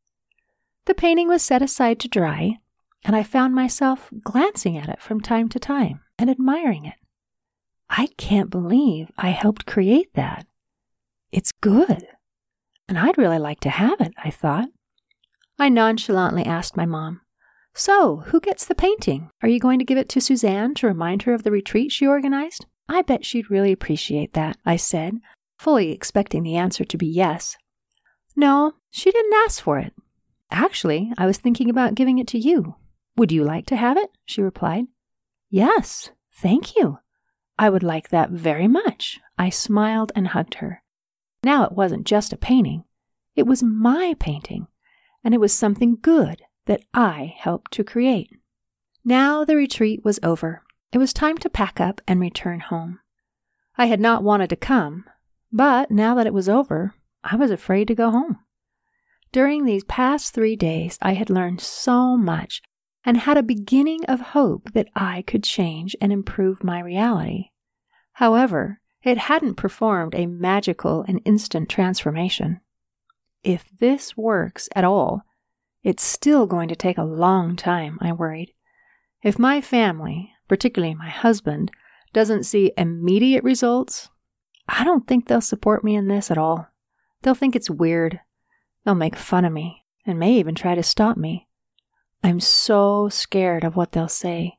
The 0.85 0.95
painting 0.95 1.27
was 1.27 1.43
set 1.43 1.61
aside 1.61 1.99
to 1.99 2.07
dry, 2.07 2.57
and 3.03 3.15
I 3.15 3.23
found 3.23 3.53
myself 3.53 4.09
glancing 4.23 4.77
at 4.77 4.89
it 4.89 5.01
from 5.01 5.21
time 5.21 5.49
to 5.49 5.59
time 5.59 6.01
and 6.17 6.29
admiring 6.29 6.85
it. 6.85 6.95
I 7.89 8.07
can't 8.17 8.49
believe 8.49 9.11
I 9.17 9.29
helped 9.29 9.65
create 9.65 10.13
that. 10.13 10.45
It's 11.31 11.51
good, 11.51 12.07
and 12.87 12.97
I'd 12.97 13.17
really 13.17 13.37
like 13.37 13.59
to 13.61 13.69
have 13.69 14.01
it, 14.01 14.13
I 14.23 14.31
thought. 14.31 14.69
I 15.59 15.69
nonchalantly 15.69 16.45
asked 16.45 16.75
my 16.75 16.85
mom, 16.85 17.21
So, 17.75 18.23
who 18.27 18.39
gets 18.39 18.65
the 18.65 18.75
painting? 18.75 19.29
Are 19.43 19.49
you 19.49 19.59
going 19.59 19.77
to 19.79 19.85
give 19.85 19.97
it 19.97 20.09
to 20.09 20.21
Suzanne 20.21 20.73
to 20.75 20.87
remind 20.87 21.23
her 21.23 21.33
of 21.33 21.43
the 21.43 21.51
retreat 21.51 21.91
she 21.91 22.07
organized? 22.07 22.65
I 22.87 23.03
bet 23.03 23.25
she'd 23.25 23.51
really 23.51 23.71
appreciate 23.71 24.33
that, 24.33 24.57
I 24.65 24.75
said, 24.75 25.19
fully 25.59 25.91
expecting 25.91 26.41
the 26.41 26.55
answer 26.55 26.83
to 26.83 26.97
be 26.97 27.05
yes. 27.05 27.57
No, 28.35 28.73
she 28.89 29.11
didn't 29.11 29.35
ask 29.45 29.61
for 29.61 29.77
it. 29.77 29.93
Actually, 30.49 31.11
I 31.17 31.27
was 31.27 31.37
thinking 31.37 31.69
about 31.69 31.93
giving 31.93 32.17
it 32.17 32.27
to 32.29 32.39
you. 32.39 32.75
Would 33.17 33.31
you 33.31 33.43
like 33.43 33.67
to 33.67 33.75
have 33.75 33.97
it? 33.97 34.09
she 34.25 34.41
replied. 34.41 34.85
Yes, 35.49 36.09
thank 36.33 36.75
you. 36.75 36.99
I 37.59 37.69
would 37.69 37.83
like 37.83 38.09
that 38.09 38.31
very 38.31 38.67
much. 38.67 39.19
I 39.37 39.49
smiled 39.49 40.11
and 40.15 40.29
hugged 40.29 40.55
her. 40.55 40.81
Now 41.43 41.63
it 41.63 41.71
wasn't 41.71 42.05
just 42.05 42.33
a 42.33 42.37
painting, 42.37 42.83
it 43.35 43.47
was 43.47 43.63
my 43.63 44.15
painting, 44.19 44.67
and 45.23 45.33
it 45.33 45.39
was 45.39 45.53
something 45.53 45.97
good 46.01 46.41
that 46.65 46.81
I 46.93 47.35
helped 47.37 47.71
to 47.73 47.83
create. 47.83 48.29
Now 49.05 49.45
the 49.45 49.55
retreat 49.55 50.03
was 50.03 50.19
over, 50.21 50.63
it 50.91 50.97
was 50.97 51.13
time 51.13 51.37
to 51.39 51.49
pack 51.49 51.79
up 51.79 52.01
and 52.07 52.19
return 52.19 52.59
home. 52.59 52.99
I 53.77 53.85
had 53.85 53.99
not 53.99 54.23
wanted 54.23 54.49
to 54.49 54.55
come, 54.55 55.05
but 55.51 55.89
now 55.89 56.15
that 56.15 56.27
it 56.27 56.33
was 56.33 56.49
over, 56.49 56.93
I 57.23 57.35
was 57.35 57.51
afraid 57.51 57.87
to 57.87 57.95
go 57.95 58.11
home. 58.11 58.39
During 59.31 59.65
these 59.65 59.83
past 59.83 60.33
three 60.33 60.55
days, 60.55 60.97
I 61.01 61.13
had 61.13 61.29
learned 61.29 61.61
so 61.61 62.17
much 62.17 62.61
and 63.05 63.17
had 63.17 63.37
a 63.37 63.43
beginning 63.43 64.03
of 64.05 64.19
hope 64.19 64.73
that 64.73 64.89
I 64.95 65.21
could 65.21 65.43
change 65.43 65.95
and 66.01 66.11
improve 66.11 66.63
my 66.63 66.79
reality. 66.79 67.51
However, 68.13 68.78
it 69.03 69.17
hadn't 69.17 69.55
performed 69.55 70.13
a 70.15 70.25
magical 70.25 71.05
and 71.07 71.21
instant 71.25 71.69
transformation. 71.69 72.59
If 73.43 73.65
this 73.79 74.17
works 74.17 74.67
at 74.75 74.83
all, 74.83 75.23
it's 75.83 76.03
still 76.03 76.45
going 76.45 76.67
to 76.69 76.75
take 76.75 76.97
a 76.97 77.03
long 77.03 77.55
time, 77.55 77.97
I 78.01 78.11
worried. 78.11 78.53
If 79.23 79.39
my 79.39 79.61
family, 79.61 80.33
particularly 80.47 80.95
my 80.95 81.09
husband, 81.09 81.71
doesn't 82.11 82.43
see 82.43 82.73
immediate 82.77 83.43
results, 83.43 84.09
I 84.67 84.83
don't 84.83 85.07
think 85.07 85.27
they'll 85.27 85.41
support 85.41 85.83
me 85.83 85.95
in 85.95 86.07
this 86.07 86.29
at 86.29 86.37
all. 86.37 86.67
They'll 87.21 87.35
think 87.35 87.55
it's 87.55 87.69
weird. 87.69 88.19
They'll 88.83 88.95
make 88.95 89.15
fun 89.15 89.45
of 89.45 89.53
me 89.53 89.85
and 90.05 90.19
may 90.19 90.33
even 90.33 90.55
try 90.55 90.75
to 90.75 90.83
stop 90.83 91.17
me. 91.17 91.47
I'm 92.23 92.39
so 92.39 93.09
scared 93.09 93.63
of 93.63 93.75
what 93.75 93.93
they'll 93.93 94.07
say. 94.07 94.58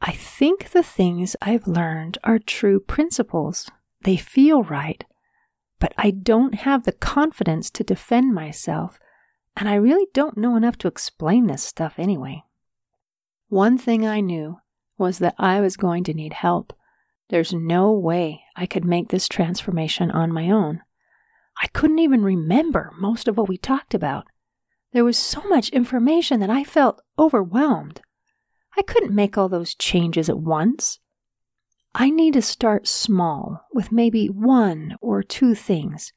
I 0.00 0.12
think 0.12 0.70
the 0.70 0.82
things 0.82 1.36
I've 1.42 1.66
learned 1.66 2.18
are 2.24 2.38
true 2.38 2.80
principles. 2.80 3.70
They 4.02 4.16
feel 4.16 4.62
right. 4.62 5.04
But 5.78 5.92
I 5.98 6.10
don't 6.10 6.54
have 6.56 6.84
the 6.84 6.92
confidence 6.92 7.70
to 7.70 7.84
defend 7.84 8.34
myself, 8.34 8.98
and 9.56 9.68
I 9.68 9.74
really 9.74 10.06
don't 10.14 10.38
know 10.38 10.56
enough 10.56 10.78
to 10.78 10.88
explain 10.88 11.46
this 11.46 11.62
stuff 11.62 11.94
anyway. 11.98 12.44
One 13.48 13.76
thing 13.76 14.06
I 14.06 14.20
knew 14.20 14.58
was 14.96 15.18
that 15.18 15.34
I 15.38 15.60
was 15.60 15.76
going 15.76 16.04
to 16.04 16.14
need 16.14 16.34
help. 16.34 16.72
There's 17.28 17.52
no 17.52 17.92
way 17.92 18.42
I 18.56 18.66
could 18.66 18.84
make 18.84 19.08
this 19.08 19.28
transformation 19.28 20.10
on 20.10 20.32
my 20.32 20.50
own. 20.50 20.82
I 21.62 21.66
couldn't 21.68 21.98
even 21.98 22.22
remember 22.22 22.92
most 22.98 23.28
of 23.28 23.36
what 23.36 23.48
we 23.48 23.56
talked 23.56 23.94
about. 23.94 24.26
There 24.92 25.04
was 25.04 25.18
so 25.18 25.42
much 25.48 25.68
information 25.70 26.40
that 26.40 26.50
I 26.50 26.64
felt 26.64 27.02
overwhelmed. 27.18 28.00
I 28.76 28.82
couldn't 28.82 29.14
make 29.14 29.36
all 29.36 29.48
those 29.48 29.74
changes 29.74 30.28
at 30.28 30.38
once. 30.38 31.00
I 31.94 32.10
need 32.10 32.34
to 32.34 32.42
start 32.42 32.86
small 32.86 33.66
with 33.72 33.92
maybe 33.92 34.26
one 34.26 34.96
or 35.00 35.22
two 35.22 35.54
things. 35.54 36.12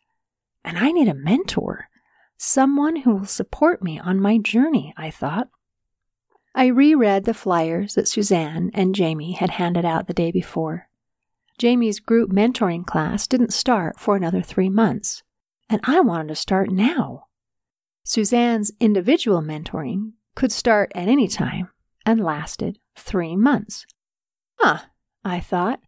And 0.64 0.78
I 0.78 0.92
need 0.92 1.08
a 1.08 1.16
mentor, 1.16 1.90
someone 2.38 2.98
who 2.98 3.16
will 3.16 3.26
support 3.26 3.82
me 3.82 4.00
on 4.00 4.20
my 4.20 4.38
journey, 4.38 4.94
I 4.96 5.10
thought. 5.10 5.50
I 6.56 6.68
reread 6.68 7.26
the 7.26 7.34
flyers 7.34 7.96
that 7.96 8.08
Suzanne 8.08 8.70
and 8.74 8.94
Jamie 8.94 9.34
had 9.34 9.52
handed 9.52 9.84
out 9.84 10.08
the 10.08 10.14
day 10.14 10.32
before. 10.32 10.88
Jamie's 11.58 12.00
group 12.00 12.32
mentoring 12.32 12.86
class 12.86 13.28
didn't 13.28 13.54
start 13.54 14.00
for 14.00 14.16
another 14.16 14.42
three 14.42 14.70
months, 14.70 15.24
and 15.70 15.82
I 15.84 16.00
wanted 16.02 16.28
to 16.30 16.36
start 16.36 16.70
now. 16.70 17.26
Suzanne's 18.04 18.72
individual 18.80 19.42
mentoring 19.42 20.14
could 20.36 20.52
start 20.52 20.92
at 20.94 21.08
any 21.08 21.28
time 21.28 21.70
and 22.06 22.24
lasted 22.24 22.80
three 22.96 23.36
months. 23.36 23.86
Huh, 24.60 24.80
I 25.24 25.40
thought. 25.40 25.80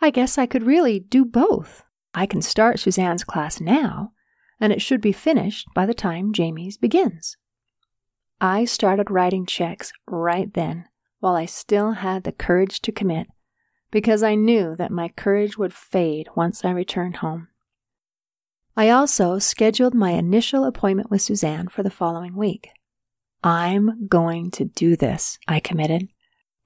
I 0.00 0.10
guess 0.10 0.38
I 0.38 0.46
could 0.46 0.62
really 0.62 1.00
do 1.00 1.24
both. 1.24 1.84
I 2.14 2.26
can 2.26 2.42
start 2.42 2.80
Suzanne's 2.80 3.24
class 3.24 3.60
now, 3.60 4.12
and 4.58 4.72
it 4.72 4.82
should 4.82 5.00
be 5.00 5.12
finished 5.12 5.68
by 5.74 5.86
the 5.86 5.94
time 5.94 6.32
Jamie's 6.32 6.76
begins. 6.76 7.36
I 8.40 8.64
started 8.64 9.10
writing 9.10 9.44
checks 9.44 9.92
right 10.06 10.52
then, 10.52 10.86
while 11.20 11.36
I 11.36 11.44
still 11.44 11.92
had 11.92 12.24
the 12.24 12.32
courage 12.32 12.80
to 12.80 12.92
commit, 12.92 13.26
because 13.90 14.22
I 14.22 14.34
knew 14.34 14.74
that 14.76 14.90
my 14.90 15.08
courage 15.08 15.58
would 15.58 15.74
fade 15.74 16.28
once 16.34 16.64
I 16.64 16.70
returned 16.70 17.16
home. 17.16 17.48
I 18.76 18.88
also 18.88 19.38
scheduled 19.38 19.94
my 19.94 20.12
initial 20.12 20.64
appointment 20.64 21.10
with 21.10 21.20
Suzanne 21.20 21.68
for 21.68 21.82
the 21.82 21.90
following 21.90 22.34
week. 22.34 22.70
I'm 23.42 24.06
going 24.06 24.50
to 24.52 24.64
do 24.64 24.96
this, 24.96 25.38
I 25.48 25.60
committed, 25.60 26.08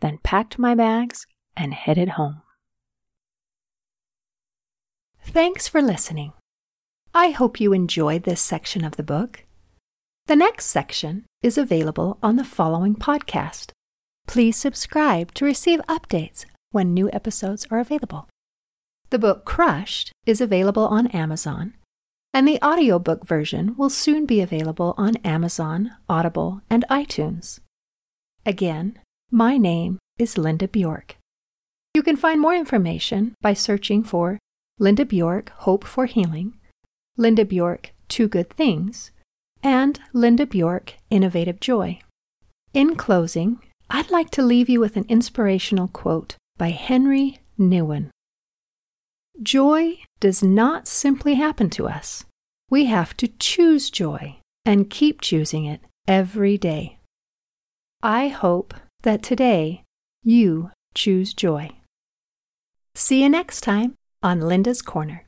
then 0.00 0.18
packed 0.22 0.58
my 0.58 0.74
bags 0.74 1.26
and 1.56 1.72
headed 1.72 2.10
home. 2.10 2.42
Thanks 5.22 5.68
for 5.68 5.80
listening. 5.80 6.32
I 7.14 7.30
hope 7.30 7.60
you 7.60 7.72
enjoyed 7.72 8.24
this 8.24 8.40
section 8.40 8.84
of 8.84 8.96
the 8.96 9.02
book. 9.02 9.44
The 10.26 10.36
next 10.36 10.66
section 10.66 11.26
is 11.42 11.56
available 11.56 12.18
on 12.22 12.36
the 12.36 12.44
following 12.44 12.96
podcast. 12.96 13.70
Please 14.26 14.56
subscribe 14.56 15.32
to 15.34 15.44
receive 15.44 15.80
updates 15.88 16.44
when 16.70 16.92
new 16.92 17.10
episodes 17.12 17.66
are 17.70 17.78
available. 17.78 18.28
The 19.10 19.18
book 19.18 19.44
Crushed 19.44 20.12
is 20.26 20.40
available 20.40 20.86
on 20.88 21.06
Amazon 21.08 21.74
and 22.34 22.48
the 22.48 22.58
audiobook 22.62 23.24
version 23.24 23.76
will 23.78 23.88
soon 23.88 24.26
be 24.26 24.40
available 24.40 24.92
on 24.98 25.14
Amazon, 25.18 25.92
Audible, 26.08 26.62
and 26.68 26.84
iTunes. 26.90 27.60
Again, 28.44 28.98
my 29.30 29.56
name 29.56 30.00
is 30.18 30.36
Linda 30.36 30.66
Bjork. 30.66 31.16
You 31.94 32.02
can 32.02 32.16
find 32.16 32.40
more 32.40 32.54
information 32.54 33.36
by 33.40 33.54
searching 33.54 34.02
for 34.02 34.40
Linda 34.80 35.04
Bjork 35.04 35.50
Hope 35.58 35.84
for 35.84 36.06
Healing, 36.06 36.58
Linda 37.16 37.44
Bjork 37.44 37.92
Two 38.08 38.26
Good 38.26 38.50
Things, 38.50 39.12
and 39.62 40.00
Linda 40.12 40.44
Bjork 40.44 40.94
Innovative 41.10 41.60
Joy. 41.60 42.00
In 42.72 42.96
closing, 42.96 43.60
I'd 43.88 44.10
like 44.10 44.30
to 44.30 44.42
leave 44.42 44.68
you 44.68 44.80
with 44.80 44.96
an 44.96 45.06
inspirational 45.08 45.86
quote 45.86 46.34
by 46.58 46.70
Henri 46.70 47.38
Nouwen. 47.56 48.10
Joy 49.42 49.98
does 50.20 50.42
not 50.42 50.86
simply 50.86 51.34
happen 51.34 51.68
to 51.70 51.88
us. 51.88 52.24
We 52.70 52.86
have 52.86 53.16
to 53.16 53.28
choose 53.28 53.90
joy 53.90 54.38
and 54.64 54.88
keep 54.88 55.20
choosing 55.20 55.64
it 55.64 55.80
every 56.06 56.56
day. 56.56 56.98
I 58.02 58.28
hope 58.28 58.74
that 59.02 59.22
today 59.22 59.82
you 60.22 60.70
choose 60.94 61.34
joy. 61.34 61.70
See 62.94 63.22
you 63.22 63.28
next 63.28 63.62
time 63.62 63.94
on 64.22 64.40
Linda's 64.40 64.82
Corner. 64.82 65.26